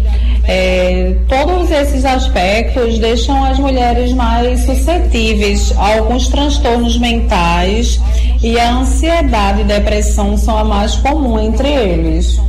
É, 0.43 1.15
todos 1.27 1.69
esses 1.69 2.03
aspectos 2.03 2.97
deixam 2.99 3.43
as 3.43 3.59
mulheres 3.59 4.11
mais 4.13 4.65
suscetíveis 4.65 5.71
a 5.77 5.97
alguns 5.97 6.27
transtornos 6.27 6.97
mentais 6.97 7.99
e 8.41 8.59
a 8.59 8.73
ansiedade 8.73 9.61
e 9.61 9.63
depressão 9.63 10.35
são 10.35 10.57
a 10.57 10.63
mais 10.63 10.95
comum 10.95 11.39
entre 11.39 11.69
eles. 11.69 12.39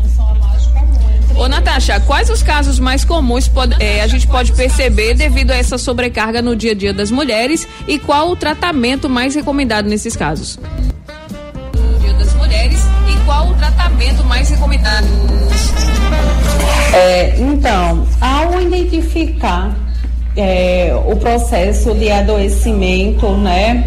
Ô 1.36 1.48
Natasha, 1.48 1.98
quais 2.00 2.30
os 2.30 2.42
casos 2.42 2.78
mais 2.78 3.04
comuns 3.04 3.48
pode, 3.48 3.74
é, 3.82 4.02
a 4.02 4.06
gente 4.06 4.26
pode 4.26 4.52
perceber 4.52 5.14
devido 5.14 5.50
a 5.50 5.56
essa 5.56 5.78
sobrecarga 5.78 6.42
no 6.42 6.54
dia 6.54 6.72
a 6.72 6.74
dia 6.74 6.92
das 6.92 7.10
mulheres 7.10 7.66
e 7.88 7.98
qual 7.98 8.30
o 8.30 8.36
tratamento 8.36 9.08
mais 9.08 9.34
recomendado 9.34 9.88
nesses 9.88 10.14
casos? 10.14 10.58
Dia 12.00 12.12
das 12.14 12.32
mulheres 12.34 12.80
qual 13.24 13.48
o 13.48 13.54
tratamento 13.54 14.24
mais 14.24 14.48
recomendado? 14.50 15.06
É, 16.94 17.36
então, 17.38 18.06
ao 18.20 18.60
identificar 18.60 19.74
é, 20.36 20.92
o 21.06 21.16
processo 21.16 21.94
de 21.94 22.10
adoecimento, 22.10 23.30
né, 23.36 23.84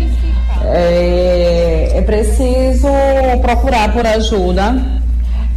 é, 0.64 1.92
é 1.96 2.02
preciso 2.02 2.88
procurar 3.42 3.94
por 3.94 4.06
ajuda 4.06 4.76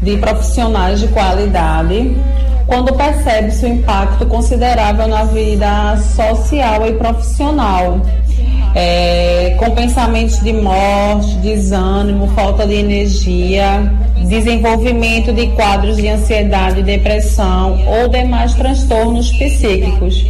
de 0.03 0.17
profissionais 0.19 1.01
de 1.01 1.09
qualidade 1.09 2.17
quando 2.67 2.93
percebe-se 2.95 3.65
o 3.65 3.69
impacto 3.69 4.27
considerável 4.27 5.09
na 5.09 5.25
vida 5.25 5.97
social 5.97 6.87
e 6.87 6.93
profissional 6.93 8.01
é, 8.75 9.57
com 9.59 9.71
pensamentos 9.71 10.41
de 10.41 10.53
morte, 10.53 11.35
desânimo, 11.37 12.29
falta 12.29 12.67
de 12.67 12.75
energia, 12.75 13.93
desenvolvimento 14.27 15.33
de 15.33 15.49
quadros 15.49 15.97
de 15.97 16.09
ansiedade, 16.09 16.83
depressão 16.83 17.81
ou 17.87 18.09
demais 18.09 18.55
transtornos 18.55 19.31
psíquicos. 19.33 20.27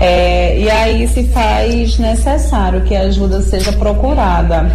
É, 0.00 0.58
e 0.58 0.70
aí 0.70 1.06
se 1.08 1.24
faz 1.24 1.98
necessário 1.98 2.82
que 2.82 2.94
a 2.94 3.02
ajuda 3.02 3.40
seja 3.42 3.72
procurada. 3.72 4.70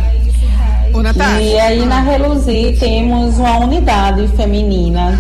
E 1.42 1.60
aí 1.60 1.86
na 1.86 2.02
Reluzir 2.02 2.80
temos 2.80 3.38
uma 3.38 3.60
unidade 3.60 4.28
feminina 4.30 5.20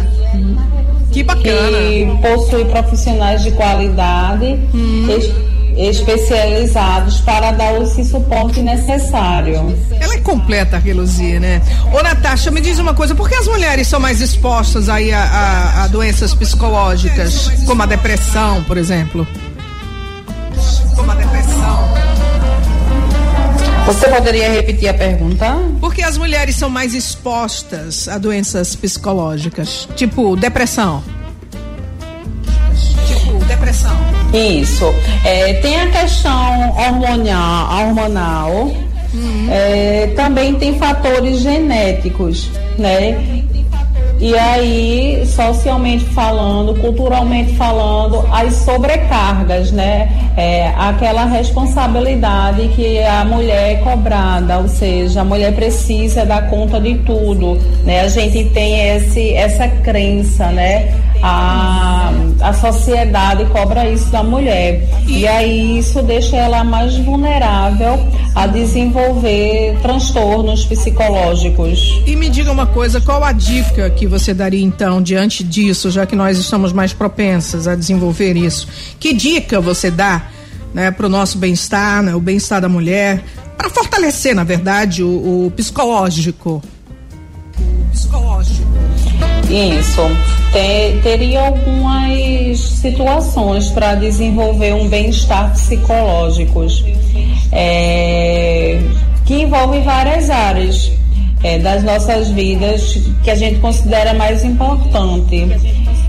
que 1.11 1.23
bacana 1.23 1.77
que 1.77 2.17
possui 2.21 2.65
profissionais 2.65 3.43
de 3.43 3.51
qualidade 3.51 4.59
hum 4.73 5.48
especializados 5.77 7.21
para 7.21 7.51
dar 7.51 7.81
esse 7.81 8.03
suporte 8.03 8.61
necessário. 8.61 9.75
Ela 9.99 10.15
é 10.15 10.19
completa, 10.19 10.77
a 10.77 10.79
Reluzia, 10.79 11.39
né? 11.39 11.61
Ô, 11.93 12.01
Natasha, 12.01 12.51
me 12.51 12.61
diz 12.61 12.79
uma 12.79 12.93
coisa, 12.93 13.15
por 13.15 13.29
que 13.29 13.35
as 13.35 13.47
mulheres 13.47 13.87
são 13.87 13.99
mais 13.99 14.21
expostas 14.21 14.89
aí 14.89 15.11
a, 15.11 15.23
a, 15.23 15.83
a 15.83 15.87
doenças 15.87 16.33
psicológicas, 16.33 17.49
como 17.65 17.81
a 17.83 17.85
depressão, 17.85 18.63
por 18.63 18.77
exemplo? 18.77 19.27
Como 20.95 21.11
a 21.11 21.15
depressão. 21.15 21.89
Você 23.85 24.07
poderia 24.07 24.51
repetir 24.51 24.89
a 24.89 24.93
pergunta? 24.93 25.57
Por 25.79 25.93
que 25.93 26.03
as 26.03 26.17
mulheres 26.17 26.55
são 26.55 26.69
mais 26.69 26.93
expostas 26.93 28.07
a 28.07 28.17
doenças 28.17 28.75
psicológicas, 28.75 29.87
tipo 29.95 30.35
depressão? 30.35 31.03
Depressão. 33.69 33.95
Isso. 34.33 34.95
É, 35.23 35.53
tem 35.55 35.79
a 35.79 35.87
questão 35.87 36.71
hormonal, 36.71 37.87
hormonal 37.87 38.51
uhum. 38.51 39.47
é, 39.51 40.11
também 40.15 40.55
tem 40.55 40.77
fatores 40.77 41.39
genéticos, 41.39 42.49
né? 42.77 43.45
E 44.21 44.37
aí, 44.37 45.23
socialmente 45.25 46.03
falando, 46.03 46.77
culturalmente 46.81 47.55
falando, 47.55 48.27
as 48.33 48.53
sobrecargas, 48.53 49.71
né? 49.71 50.09
É, 50.35 50.73
aquela 50.77 51.23
responsabilidade 51.23 52.67
que 52.75 53.01
a 53.01 53.23
mulher 53.23 53.73
é 53.73 53.75
cobrada, 53.75 54.57
ou 54.57 54.67
seja, 54.67 55.21
a 55.21 55.23
mulher 55.23 55.53
precisa 55.55 56.25
dar 56.25 56.49
conta 56.49 56.81
de 56.81 56.95
tudo, 56.95 57.57
né? 57.85 58.01
A 58.01 58.09
gente 58.09 58.43
tem 58.49 58.95
esse, 58.95 59.33
essa 59.35 59.69
crença, 59.69 60.47
né? 60.47 60.93
A, 61.21 62.11
a 62.41 62.53
sociedade 62.53 63.45
cobra 63.45 63.89
isso 63.89 64.09
da 64.09 64.23
mulher. 64.23 64.87
E 65.07 65.27
aí 65.27 65.77
isso 65.79 66.01
deixa 66.01 66.37
ela 66.37 66.63
mais 66.63 66.95
vulnerável 66.97 67.99
a 68.35 68.47
desenvolver 68.47 69.77
transtornos 69.81 70.65
psicológicos. 70.65 72.01
E 72.05 72.15
me 72.15 72.29
diga 72.29 72.51
uma 72.51 72.65
coisa, 72.65 73.01
qual 73.01 73.23
a 73.23 73.31
dica 73.31 73.89
que 73.89 74.07
você 74.07 74.33
daria 74.33 74.63
então 74.63 75.01
diante 75.01 75.43
disso, 75.43 75.89
já 75.91 76.05
que 76.05 76.15
nós 76.15 76.37
estamos 76.37 76.71
mais 76.71 76.93
propensas 76.93 77.67
a 77.67 77.75
desenvolver 77.75 78.35
isso? 78.35 78.67
Que 78.99 79.13
dica 79.13 79.59
você 79.59 79.91
dá 79.91 80.27
né, 80.73 80.91
para 80.91 81.05
o 81.05 81.09
nosso 81.09 81.37
bem-estar, 81.37 82.03
né, 82.03 82.15
o 82.15 82.19
bem-estar 82.19 82.61
da 82.61 82.69
mulher, 82.69 83.23
para 83.57 83.69
fortalecer, 83.69 84.33
na 84.33 84.43
verdade, 84.43 85.03
o, 85.03 85.47
o 85.47 85.51
psicológico? 85.51 86.61
O 87.57 87.91
psicológico. 87.91 88.68
Isso. 89.49 90.01
Ter, 90.53 90.99
teria 91.01 91.47
algumas 91.47 92.59
situações 92.59 93.69
para 93.71 93.95
desenvolver 93.95 94.73
um 94.73 94.87
bem-estar 94.87 95.51
psicológico 95.53 96.65
é, 97.51 98.79
que 99.25 99.41
envolve 99.41 99.79
várias 99.81 100.29
áreas 100.29 100.91
é, 101.43 101.57
das 101.59 101.83
nossas 101.83 102.29
vidas 102.29 102.99
que 103.23 103.31
a 103.31 103.35
gente 103.35 103.59
considera 103.59 104.13
mais 104.13 104.43
importante. 104.43 105.47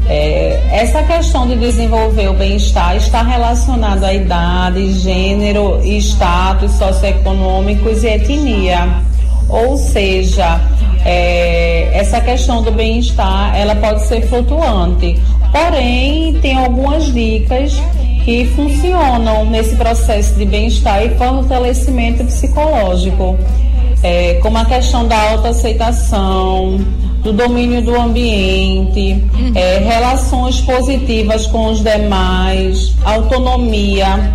É, 0.06 0.60
essa 0.72 1.02
questão 1.04 1.46
de 1.46 1.56
desenvolver 1.56 2.28
o 2.28 2.34
bem-estar 2.34 2.96
está 2.96 3.22
relacionada 3.22 4.08
à 4.08 4.14
idade, 4.14 4.92
gênero, 4.94 5.80
status 5.84 6.72
socioeconômicos 6.72 8.02
e 8.02 8.08
etnia. 8.08 8.88
Ou 9.48 9.76
seja, 9.76 10.60
é, 11.04 11.90
essa 11.92 12.20
questão 12.20 12.62
do 12.62 12.70
bem-estar 12.70 13.56
ela 13.56 13.74
pode 13.76 14.06
ser 14.06 14.22
flutuante. 14.26 15.18
Porém, 15.52 16.34
tem 16.40 16.56
algumas 16.56 17.12
dicas 17.12 17.80
que 18.24 18.44
funcionam 18.54 19.44
nesse 19.46 19.76
processo 19.76 20.34
de 20.34 20.44
bem-estar 20.44 21.04
e 21.04 21.10
fortalecimento 21.16 22.24
psicológico. 22.24 23.36
é, 24.02 24.34
como 24.42 24.56
a 24.56 24.64
questão 24.64 25.06
da 25.06 25.30
autoaceitação, 25.32 26.78
do 27.22 27.32
domínio 27.32 27.82
do 27.82 27.94
ambiente, 27.94 29.22
é, 29.54 29.78
relações 29.78 30.60
positivas 30.62 31.46
com 31.46 31.66
os 31.70 31.82
demais, 31.82 32.94
autonomia, 33.04 34.32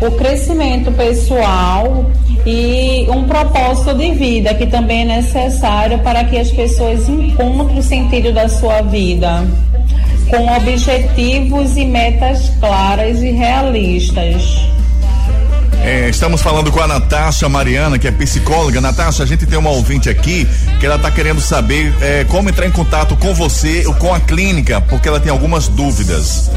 o 0.00 0.10
crescimento 0.12 0.92
pessoal 0.92 2.06
e 2.46 3.06
um 3.10 3.24
propósito 3.24 3.94
de 3.94 4.12
vida 4.12 4.54
que 4.54 4.66
também 4.66 5.02
é 5.02 5.16
necessário 5.16 5.98
para 6.00 6.24
que 6.24 6.38
as 6.38 6.50
pessoas 6.50 7.08
encontrem 7.08 7.78
o 7.78 7.82
sentido 7.82 8.32
da 8.32 8.48
sua 8.48 8.82
vida 8.82 9.46
com 10.30 10.56
objetivos 10.56 11.76
e 11.76 11.84
metas 11.84 12.50
claras 12.60 13.22
e 13.22 13.30
realistas. 13.30 14.68
É, 15.82 16.08
estamos 16.08 16.42
falando 16.42 16.70
com 16.70 16.80
a 16.80 16.86
Natasha 16.86 17.48
Mariana, 17.48 17.98
que 17.98 18.06
é 18.06 18.10
psicóloga. 18.10 18.80
Natasha, 18.80 19.22
a 19.22 19.26
gente 19.26 19.46
tem 19.46 19.58
uma 19.58 19.70
ouvinte 19.70 20.10
aqui 20.10 20.46
que 20.78 20.86
ela 20.86 20.96
está 20.96 21.10
querendo 21.10 21.40
saber 21.40 21.94
é, 22.00 22.24
como 22.24 22.48
entrar 22.48 22.66
em 22.66 22.70
contato 22.70 23.16
com 23.16 23.32
você 23.32 23.86
ou 23.86 23.94
com 23.94 24.12
a 24.12 24.20
clínica, 24.20 24.80
porque 24.82 25.08
ela 25.08 25.20
tem 25.20 25.30
algumas 25.30 25.68
dúvidas. 25.68 26.50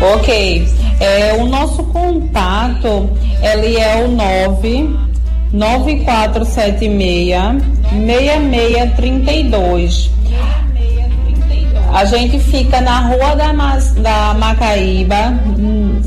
Ok. 0.00 0.79
É, 1.00 1.34
o 1.40 1.46
nosso 1.46 1.82
contato 1.84 3.08
ele 3.42 3.78
é 3.78 4.04
o 4.04 4.08
9 4.08 5.10
9476 5.52 7.80
6632. 7.90 10.10
A 11.92 12.04
gente 12.04 12.38
fica 12.38 12.80
na 12.80 13.00
Rua 13.00 13.34
da, 13.34 13.52
Mas, 13.52 13.92
da 13.94 14.32
Macaíba, 14.34 15.34
hum, 15.58 16.00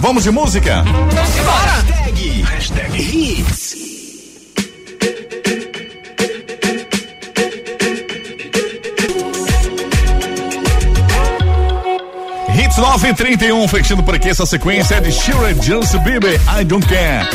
Vamos 0.00 0.24
de 0.24 0.32
música? 0.32 0.82
Bora! 0.82 1.84
Hashtag, 2.04 2.42
hashtag 2.42 2.98
hits. 2.98 3.63
Hits 12.74 12.76
931, 12.76 13.68
fechando 13.68 14.02
por 14.02 14.16
aqui 14.16 14.28
essa 14.28 14.44
sequência 14.44 15.00
de 15.00 15.12
Shira 15.12 15.54
Justin 15.54 15.98
Bieber, 15.98 16.40
I 16.58 16.64
Don't 16.64 16.84
Care. 16.86 17.28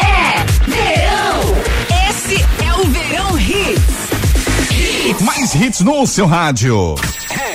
É 0.00 0.44
verão. 0.70 1.54
Esse 2.08 2.42
é 2.64 2.72
o 2.74 2.84
Verão 2.88 3.38
Hits. 3.38 4.00
Mais 5.22 5.54
hits 5.54 5.80
no 5.80 6.06
seu 6.06 6.26
rádio. 6.26 6.94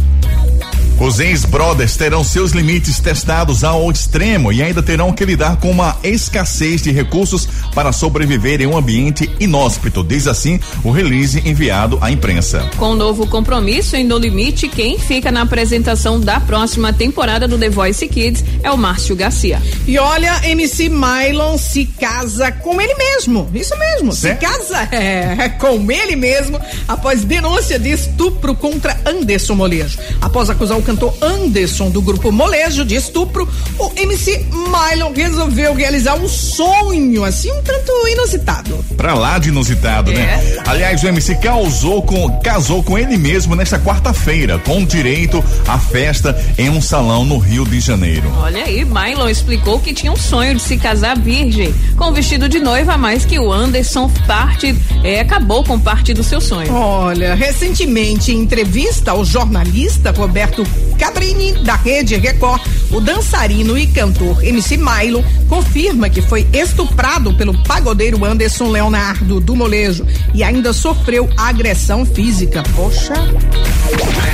Os 1.01 1.21
ex-brothers 1.21 1.97
terão 1.97 2.25
seus 2.25 2.51
limites 2.51 2.99
testados 2.99 3.63
ao 3.63 3.89
extremo 3.89 4.53
e 4.53 4.61
ainda 4.61 4.83
terão 4.83 5.13
que 5.13 5.25
lidar 5.25 5.57
com 5.59 5.71
uma 5.71 5.97
escassez 6.03 6.83
de 6.83 6.91
recursos 6.91 7.49
para 7.73 7.93
sobreviver 7.93 8.61
em 8.61 8.67
um 8.67 8.77
ambiente 8.77 9.31
inóspito, 9.39 10.03
diz 10.03 10.27
assim 10.27 10.59
o 10.83 10.91
release 10.91 11.41
enviado 11.49 11.99
à 12.01 12.11
imprensa. 12.11 12.69
Com 12.77 12.91
o 12.91 12.97
novo 12.97 13.29
compromisso 13.29 13.95
em 13.95 14.03
No 14.03 14.19
Limite, 14.19 14.67
quem 14.67 14.99
fica 14.99 15.31
na 15.31 15.43
apresentação 15.43 16.19
da 16.19 16.41
próxima 16.41 16.93
temporada 16.93 17.47
do 17.47 17.57
The 17.57 17.71
Voice 17.71 18.09
Kids 18.09 18.45
é 18.65 18.71
o 18.73 18.77
Márcio 18.77 19.15
Garcia. 19.15 19.63
E 19.87 19.97
olha, 20.01 20.41
MC 20.49 20.89
Mylon 20.89 21.57
se 21.59 21.87
casa 21.87 22.51
com 22.51 22.81
ele 22.81 22.95
mesmo. 22.97 23.49
Isso 23.55 23.77
mesmo, 23.79 24.13
Certo. 24.13 24.41
se 24.41 24.47
casa 24.47 24.89
é, 24.91 25.49
com 25.61 25.91
ele 25.93 26.17
mesmo 26.17 26.61
após 26.89 27.23
denúncia 27.23 27.79
de 27.79 27.91
estupro 27.93 28.57
contra 28.57 28.99
Anderson 29.07 29.55
Molejo. 29.55 29.97
Após 30.21 30.51
acusar 30.51 30.77
o 30.77 30.88
cantor 30.89 31.13
Anderson 31.21 31.91
do 31.91 32.01
grupo 32.01 32.33
Molejo 32.33 32.83
de 32.83 32.95
estupro, 32.95 33.47
o 33.79 33.93
MC 33.95 34.47
Mylon 34.51 35.13
resolveu 35.15 35.75
realizar 35.75 36.15
um 36.15 36.27
sonho 36.27 37.25
assim 37.25 37.53
um 37.53 37.63
tanto 37.63 37.93
inusitado. 38.09 38.83
Pra 38.97 39.13
lá 39.13 39.39
de 39.39 39.51
inusitado, 39.51 40.11
né? 40.11 40.41
Aliás, 40.67 41.03
o 41.03 41.09
MC 41.09 41.35
causou 41.35 42.01
com, 42.01 42.41
casou 42.41 42.83
com 42.83 42.97
ele 42.97 43.19
mesmo 43.19 43.55
nesta 43.55 43.79
quarta-feira, 43.79 44.59
com 44.61 44.83
direito 44.83 45.45
à 45.67 45.79
festa 45.79 46.35
em 46.57 46.71
um 46.71 46.81
salão 46.81 47.23
no 47.23 47.37
Rio 47.37 47.67
de 47.67 47.81
Janeiro. 47.81 48.33
Olha 48.39 48.65
aí, 48.65 48.83
Mylon 48.83 49.29
explicou 49.29 49.79
que 49.81 49.93
tinha 49.93 50.11
um 50.11 50.17
sonho 50.17 50.55
de 50.55 50.63
se 50.63 50.79
casar 50.79 51.19
virgem, 51.19 51.75
com 51.99 52.13
vestido 52.13 52.49
de 52.49 52.61
noiva, 52.61 52.97
mas 52.97 53.27
que 53.27 53.39
o 53.39 53.53
Anderson 53.53 54.11
parte, 54.27 54.75
é, 55.05 55.21
acabou 55.21 55.63
com 55.63 55.79
parte 55.79 56.15
do 56.15 56.25
seu 56.25 56.41
sonho. 56.41 56.73
Olha, 56.73 57.35
recentemente 57.35 58.33
em 58.33 58.41
entrevista 58.41 59.11
ao 59.11 59.23
jornalista 59.23 60.13
Roberto 60.13 60.65
Cabrini, 60.99 61.53
da 61.65 61.77
Rede 61.77 62.17
Record, 62.17 62.63
o 62.91 63.01
dançarino 63.01 63.79
e 63.79 63.87
cantor 63.87 64.43
MC 64.45 64.77
Milo, 64.77 65.25
confirma 65.49 66.09
que 66.09 66.23
foi 66.23 66.47
estuprado 66.53 67.35
pelo 67.35 67.57
pagodeiro 67.65 68.25
Anderson 68.25 68.71
Leonardo 68.71 69.41
do 69.41 69.55
Molejo 69.55 70.07
e 70.35 70.43
ainda 70.43 70.73
sofreu 70.73 71.29
agressão 71.37 72.05
física. 72.05 72.63
Poxa. 72.75 73.15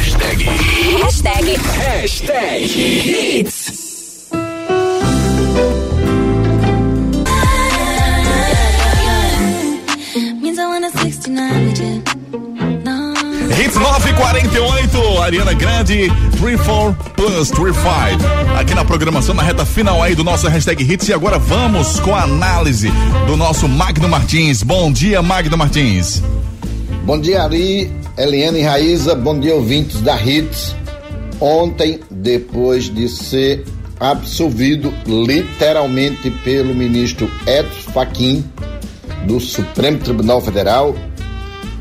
Hashtag. 0.04 0.44
Hashtag. 1.02 1.56
Hashtag. 1.78 2.64
Hits. 2.64 3.84
Means 10.40 10.58
I 10.58 10.66
wanna 10.66 10.90
69 10.90 11.64
with 11.66 11.80
you. 11.80 11.93
Hits 13.56 13.76
948, 13.76 15.22
Ariana 15.22 15.54
Grande, 15.54 16.10
34 16.40 16.96
plus 17.14 17.50
35. 17.50 17.78
Aqui 18.58 18.74
na 18.74 18.84
programação, 18.84 19.32
na 19.32 19.44
reta 19.44 19.64
final 19.64 20.02
aí 20.02 20.16
do 20.16 20.24
nosso 20.24 20.48
hashtag 20.48 20.82
Hits. 20.82 21.08
E 21.08 21.12
agora 21.12 21.38
vamos 21.38 22.00
com 22.00 22.14
a 22.14 22.22
análise 22.24 22.90
do 23.28 23.36
nosso 23.36 23.68
Magno 23.68 24.08
Martins. 24.08 24.64
Bom 24.64 24.90
dia, 24.90 25.22
Magno 25.22 25.56
Martins. 25.56 26.20
Bom 27.04 27.20
dia, 27.20 27.44
Ari, 27.44 27.92
Eliane 28.18 28.60
Raíza. 28.60 29.14
Bom 29.14 29.38
dia, 29.38 29.54
ouvintes 29.54 30.00
da 30.00 30.20
Hits. 30.20 30.74
Ontem, 31.40 32.00
depois 32.10 32.92
de 32.92 33.08
ser 33.08 33.64
absolvido 34.00 34.92
literalmente 35.06 36.28
pelo 36.42 36.74
ministro 36.74 37.30
Edson 37.46 37.92
Fachin 37.92 38.44
do 39.26 39.38
Supremo 39.38 39.98
Tribunal 39.98 40.40
Federal, 40.40 40.94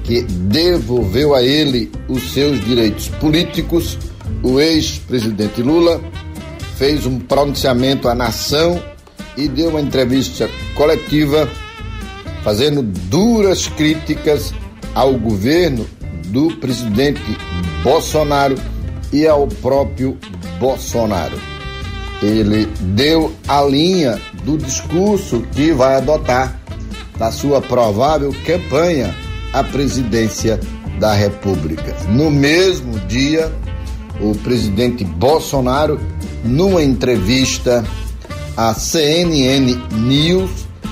que 0.03 0.21
devolveu 0.23 1.33
a 1.33 1.41
ele 1.41 1.91
os 2.07 2.33
seus 2.33 2.63
direitos 2.65 3.07
políticos, 3.07 3.97
o 4.41 4.59
ex-presidente 4.59 5.61
Lula 5.61 6.01
fez 6.77 7.05
um 7.05 7.19
pronunciamento 7.19 8.09
à 8.09 8.15
nação 8.15 8.81
e 9.37 9.47
deu 9.47 9.69
uma 9.69 9.81
entrevista 9.81 10.49
coletiva 10.75 11.49
fazendo 12.43 12.81
duras 12.81 13.67
críticas 13.67 14.53
ao 14.93 15.13
governo 15.13 15.87
do 16.27 16.51
presidente 16.57 17.21
Bolsonaro 17.83 18.55
e 19.11 19.25
ao 19.25 19.47
próprio 19.47 20.17
Bolsonaro. 20.59 21.39
Ele 22.21 22.65
deu 22.79 23.33
a 23.47 23.61
linha 23.61 24.19
do 24.43 24.57
discurso 24.57 25.41
que 25.53 25.71
vai 25.71 25.95
adotar 25.95 26.59
na 27.17 27.31
sua 27.31 27.61
provável 27.61 28.33
campanha 28.45 29.13
à 29.53 29.63
presidência 29.63 30.59
da 30.99 31.13
República. 31.13 31.95
No 32.09 32.29
mesmo 32.29 32.99
dia, 33.01 33.51
o 34.19 34.35
presidente 34.35 35.05
Bolsonaro, 35.05 35.99
numa 36.43 36.83
entrevista 36.83 37.83
à 38.57 38.73
CNN 38.73 39.75
News, 39.91 40.49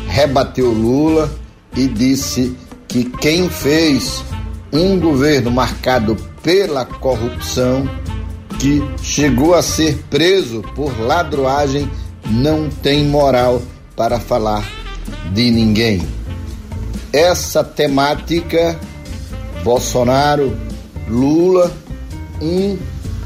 rebateu 0.07 0.71
Lula 0.71 1.29
e 1.75 1.87
disse 1.87 2.55
que 2.87 3.05
quem 3.05 3.49
fez 3.49 4.23
um 4.71 4.99
governo 4.99 5.51
marcado 5.51 6.15
pela 6.41 6.85
corrupção, 6.85 7.89
que 8.59 8.81
chegou 9.01 9.53
a 9.55 9.61
ser 9.61 9.97
preso 10.09 10.61
por 10.75 10.97
ladroagem, 10.99 11.89
não 12.29 12.69
tem 12.69 13.05
moral 13.05 13.61
para 13.95 14.19
falar 14.19 14.63
de 15.33 15.49
ninguém. 15.51 16.20
Essa 17.13 17.63
temática, 17.63 18.79
Bolsonaro, 19.63 20.57
Lula, 21.07 21.71
um 22.41 22.77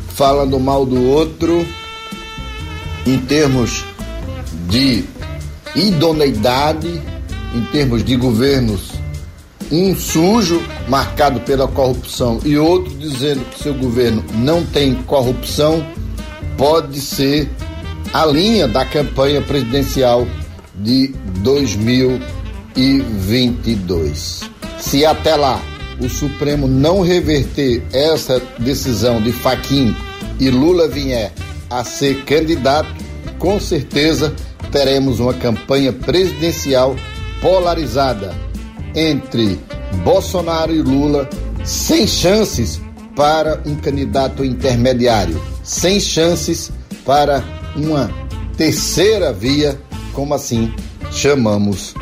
falando 0.10 0.60
mal 0.60 0.86
do 0.86 1.04
outro, 1.10 1.66
em 3.06 3.20
termos 3.20 3.86
de 4.68 5.04
idoneidade, 5.76 7.02
em 7.54 7.62
termos 7.66 8.04
de 8.04 8.16
governos, 8.16 8.92
um 9.72 9.96
sujo, 9.96 10.62
marcado 10.88 11.40
pela 11.42 11.68
corrupção, 11.68 12.40
e 12.44 12.58
outro 12.58 12.94
dizendo 12.96 13.44
que 13.52 13.62
seu 13.62 13.74
governo 13.74 14.24
não 14.36 14.66
tem 14.66 14.96
corrupção, 15.04 15.86
pode 16.58 17.00
ser 17.02 17.50
a 18.14 18.26
linha 18.26 18.68
da 18.68 18.86
campanha 18.86 19.42
presidencial 19.42 20.28
de 20.76 21.14
2022. 22.76 24.42
Se 24.80 25.06
até 25.06 25.36
lá 25.36 25.62
o 26.00 26.10
Supremo 26.10 26.68
não 26.68 27.02
reverter 27.02 27.82
essa 27.92 28.42
decisão 28.60 29.22
de 29.22 29.32
Faquim 29.32 29.96
e 30.40 30.50
Lula 30.50 30.88
vier 30.88 31.32
a 31.70 31.84
ser 31.84 32.24
candidato, 32.26 32.90
com 33.40 33.60
certeza 33.60 34.36
teremos 34.72 35.20
uma 35.20 35.34
campanha 35.34 35.94
presidencial 35.94 36.96
polarizada 37.42 38.36
entre 38.94 39.60
Bolsonaro 40.04 40.74
e 40.74 40.82
Lula, 40.82 41.30
sem 41.64 42.06
chances 42.06 42.82
para 43.16 43.62
um 43.66 43.76
candidato 43.76 44.44
intermediário, 44.44 45.42
sem 45.64 46.00
chances 46.00 46.72
para 47.06 47.44
uma 47.76 48.10
terceira 48.58 49.32
via, 49.32 49.80
como 50.14 50.34
assim 50.34 50.74
chamamos 51.12 51.94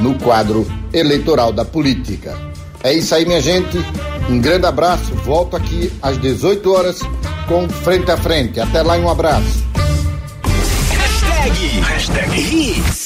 no 0.00 0.18
quadro 0.18 0.66
eleitoral 0.92 1.52
da 1.52 1.64
política. 1.64 2.36
É 2.82 2.92
isso 2.92 3.14
aí, 3.14 3.24
minha 3.26 3.40
gente. 3.40 3.78
Um 4.28 4.40
grande 4.40 4.66
abraço. 4.66 5.14
Volto 5.24 5.56
aqui 5.56 5.92
às 6.02 6.18
18 6.18 6.72
horas 6.72 7.00
com 7.46 7.68
Frente 7.68 8.10
a 8.10 8.16
Frente. 8.16 8.60
Até 8.60 8.82
lá 8.82 8.96
e 8.96 9.00
um 9.02 9.10
abraço. 9.10 9.64
Hashtag. 10.90 11.80
Hashtag 11.80 12.40
Hits. 12.40 12.99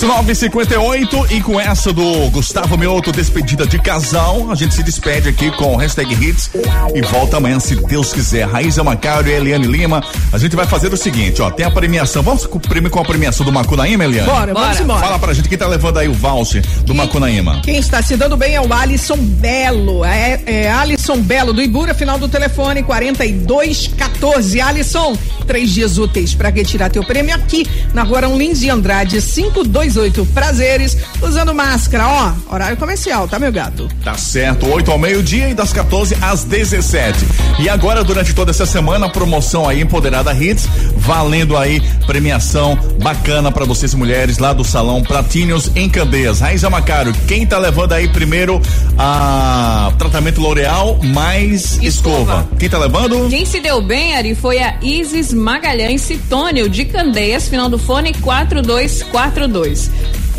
Hits 0.00 0.02
958 0.02 1.26
e 1.30 1.40
com 1.42 1.60
essa 1.60 1.92
do 1.92 2.30
Gustavo 2.30 2.76
Mioto, 2.78 3.12
despedida 3.12 3.66
de 3.66 3.78
casal, 3.78 4.50
a 4.50 4.54
gente 4.54 4.74
se 4.74 4.82
despede 4.82 5.28
aqui 5.28 5.50
com 5.50 5.74
o 5.74 5.76
hashtag 5.76 6.12
Hits 6.14 6.50
e 6.94 7.02
volta 7.02 7.36
amanhã, 7.36 7.60
se 7.60 7.76
Deus 7.76 8.12
quiser. 8.12 8.48
Raíza 8.48 8.82
Macário 8.82 9.30
e 9.30 9.34
Eliane 9.34 9.66
Lima, 9.66 10.02
a 10.32 10.38
gente 10.38 10.56
vai 10.56 10.66
fazer 10.66 10.92
o 10.92 10.96
seguinte, 10.96 11.42
ó, 11.42 11.50
tem 11.50 11.66
a 11.66 11.70
premiação, 11.70 12.22
vamos 12.22 12.46
com, 12.46 12.58
com 12.58 13.00
a 13.00 13.04
premiação 13.04 13.44
do 13.44 13.52
Macunaíma, 13.52 14.04
Eliane? 14.04 14.28
Bora, 14.28 14.54
vamos 14.54 14.68
Bora. 14.70 14.82
embora. 14.82 15.00
Fala 15.00 15.18
pra 15.18 15.34
gente 15.34 15.48
quem 15.48 15.58
tá 15.58 15.66
levando 15.66 15.98
aí 15.98 16.08
o 16.08 16.14
voucher 16.14 16.64
do 16.84 16.94
Macunaíma. 16.94 17.60
Quem 17.62 17.76
está 17.76 18.00
se 18.00 18.16
dando 18.16 18.36
bem 18.36 18.54
é 18.54 18.60
o 18.60 18.72
Alisson 18.72 19.18
Belo. 19.18 20.04
É, 20.04 20.40
é 20.46 20.72
Alisson 20.72 21.18
Belo 21.18 21.52
do 21.52 21.60
Ibura, 21.60 21.92
final 21.92 22.18
do 22.18 22.28
telefone 22.28 22.82
4214. 22.82 24.60
Alisson, 24.60 25.16
três 25.46 25.70
dias 25.70 25.98
úteis 25.98 26.34
para 26.34 26.48
retirar 26.48 26.88
teu 26.88 27.04
prêmio 27.04 27.34
aqui 27.34 27.66
na 27.92 28.02
rua 28.02 28.18
Arão 28.18 28.38
Lins 28.38 28.60
de 28.60 28.70
Andrade 28.70 29.20
528. 29.90 30.32
Prazeres, 30.32 30.96
usando 31.22 31.54
máscara, 31.54 32.06
ó. 32.08 32.32
Horário 32.54 32.76
comercial, 32.76 33.28
tá, 33.28 33.38
meu 33.38 33.52
gato? 33.52 33.88
Tá 34.04 34.14
certo, 34.14 34.66
8 34.66 34.90
ao 34.90 34.98
meio-dia 34.98 35.48
e 35.48 35.54
das 35.54 35.72
14 35.72 36.16
às 36.20 36.44
17. 36.44 37.18
E 37.58 37.68
agora, 37.68 38.02
durante 38.02 38.34
toda 38.34 38.50
essa 38.50 38.66
semana, 38.66 39.06
a 39.06 39.08
promoção 39.08 39.68
aí 39.68 39.80
Empoderada 39.80 40.32
Hits, 40.32 40.68
valendo 40.96 41.56
aí 41.56 41.80
premiação 42.06 42.78
bacana 43.02 43.50
pra 43.52 43.64
vocês 43.64 43.94
mulheres 43.94 44.38
lá 44.38 44.52
do 44.52 44.64
Salão 44.64 45.02
Pratinhos 45.02 45.70
em 45.74 45.88
Candeias. 45.88 46.40
Raíza 46.40 46.70
Macário, 46.70 47.12
quem 47.26 47.46
tá 47.46 47.58
levando 47.58 47.92
aí 47.92 48.08
primeiro 48.08 48.60
a 48.98 49.92
tratamento 49.98 50.40
L'Oreal 50.40 50.98
mais 51.02 51.78
escova? 51.82 52.48
Quem 52.58 52.68
tá 52.68 52.78
levando? 52.78 53.28
Quem 53.28 53.44
se 53.44 53.60
deu 53.60 53.80
bem, 53.80 54.16
Ari, 54.16 54.34
foi 54.34 54.58
a 54.58 54.76
Isis 54.82 55.32
Magalhães 55.32 56.02
Citônio, 56.02 56.68
de 56.68 56.84
Candeias, 56.84 57.48
final 57.48 57.68
do 57.68 57.78
fone 57.78 58.12
4242. 58.14 59.90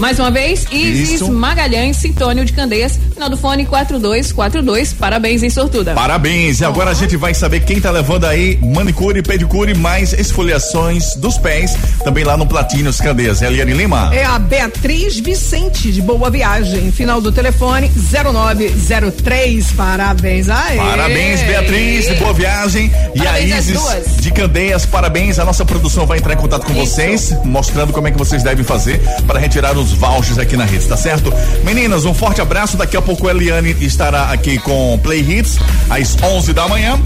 Mais 0.02 0.18
uma 0.18 0.32
vez, 0.32 0.66
Isis 0.72 1.12
Isso. 1.12 1.32
Magalhães 1.32 1.96
Citônio, 1.96 2.44
de 2.44 2.54
Candeias, 2.54 3.00
final 3.14 3.30
do 3.30 3.38
fone 3.38 3.68
4242. 3.68 4.94
Parabéns, 4.94 5.44
hein, 5.44 5.52
sortuda. 5.52 5.94
Parabéns! 5.94 6.60
E 6.60 6.66
agora 6.66 6.90
a 6.90 6.94
gente 6.96 7.16
vai 7.16 7.36
saber 7.36 7.60
quem 7.60 7.80
tá 7.80 7.92
levando 7.92 8.26
aí 8.26 8.58
manicure, 8.64 9.22
pedicure, 9.22 9.76
mais 9.76 10.12
esfoliações 10.12 11.16
dos 11.18 11.38
pés, 11.38 11.78
também 12.04 12.24
lá 12.24 12.36
no 12.36 12.48
Platinhos 12.48 13.00
Candeias. 13.00 13.44
Eliane 13.44 13.74
Lima? 13.74 14.10
É 14.12 14.26
a 14.26 14.40
Beatriz 14.40 15.20
Vicente 15.20 15.92
de 15.92 16.02
Boa 16.02 16.32
Viagem, 16.32 16.92
final 16.92 17.22
do 17.22 17.32
telefone 17.32 17.92
0903. 17.96 19.72
Parabéns 19.74 20.50
aí. 20.50 20.78
Parabéns, 20.78 21.42
Beatriz, 21.42 22.08
de 22.08 22.16
boa 22.16 22.34
viagem. 22.34 22.92
E 23.14 23.20
a 23.20 23.26
Parabéns 23.26 23.68
Isis 23.68 24.16
de 24.18 24.32
Candeias, 24.32 24.84
parabéns. 24.84 25.38
A 25.38 25.46
nossa 25.46 25.64
produção 25.64 26.08
vai 26.08 26.18
entrar 26.18 26.34
em 26.34 26.38
contato 26.38 26.66
com 26.66 26.74
Isso. 26.74 26.96
vocês, 26.96 27.36
mostrando 27.46 27.94
como 27.94 28.08
é 28.08 28.12
que 28.12 28.18
vocês 28.18 28.42
devem 28.42 28.66
fazer 28.66 29.00
para 29.28 29.40
retirar 29.40 29.78
os 29.78 29.91
os 29.92 29.98
vouchers 29.98 30.38
aqui 30.38 30.56
na 30.56 30.66
rede, 30.66 30.86
tá 30.86 30.98
certo? 30.98 31.34
Meninas, 31.64 32.06
um 32.06 32.14
forte 32.14 32.42
abraço. 32.42 32.78
Daqui 32.78 32.96
a 32.98 33.02
pouco 33.02 33.28
a 33.28 33.32
Eliane 33.32 33.76
estará 33.82 34.32
aqui 34.32 34.58
com 34.60 35.00
Play 35.04 35.20
Hits 35.20 35.58
às 35.90 36.18
11 36.22 36.54
da 36.54 36.68
manhã. 36.68 37.00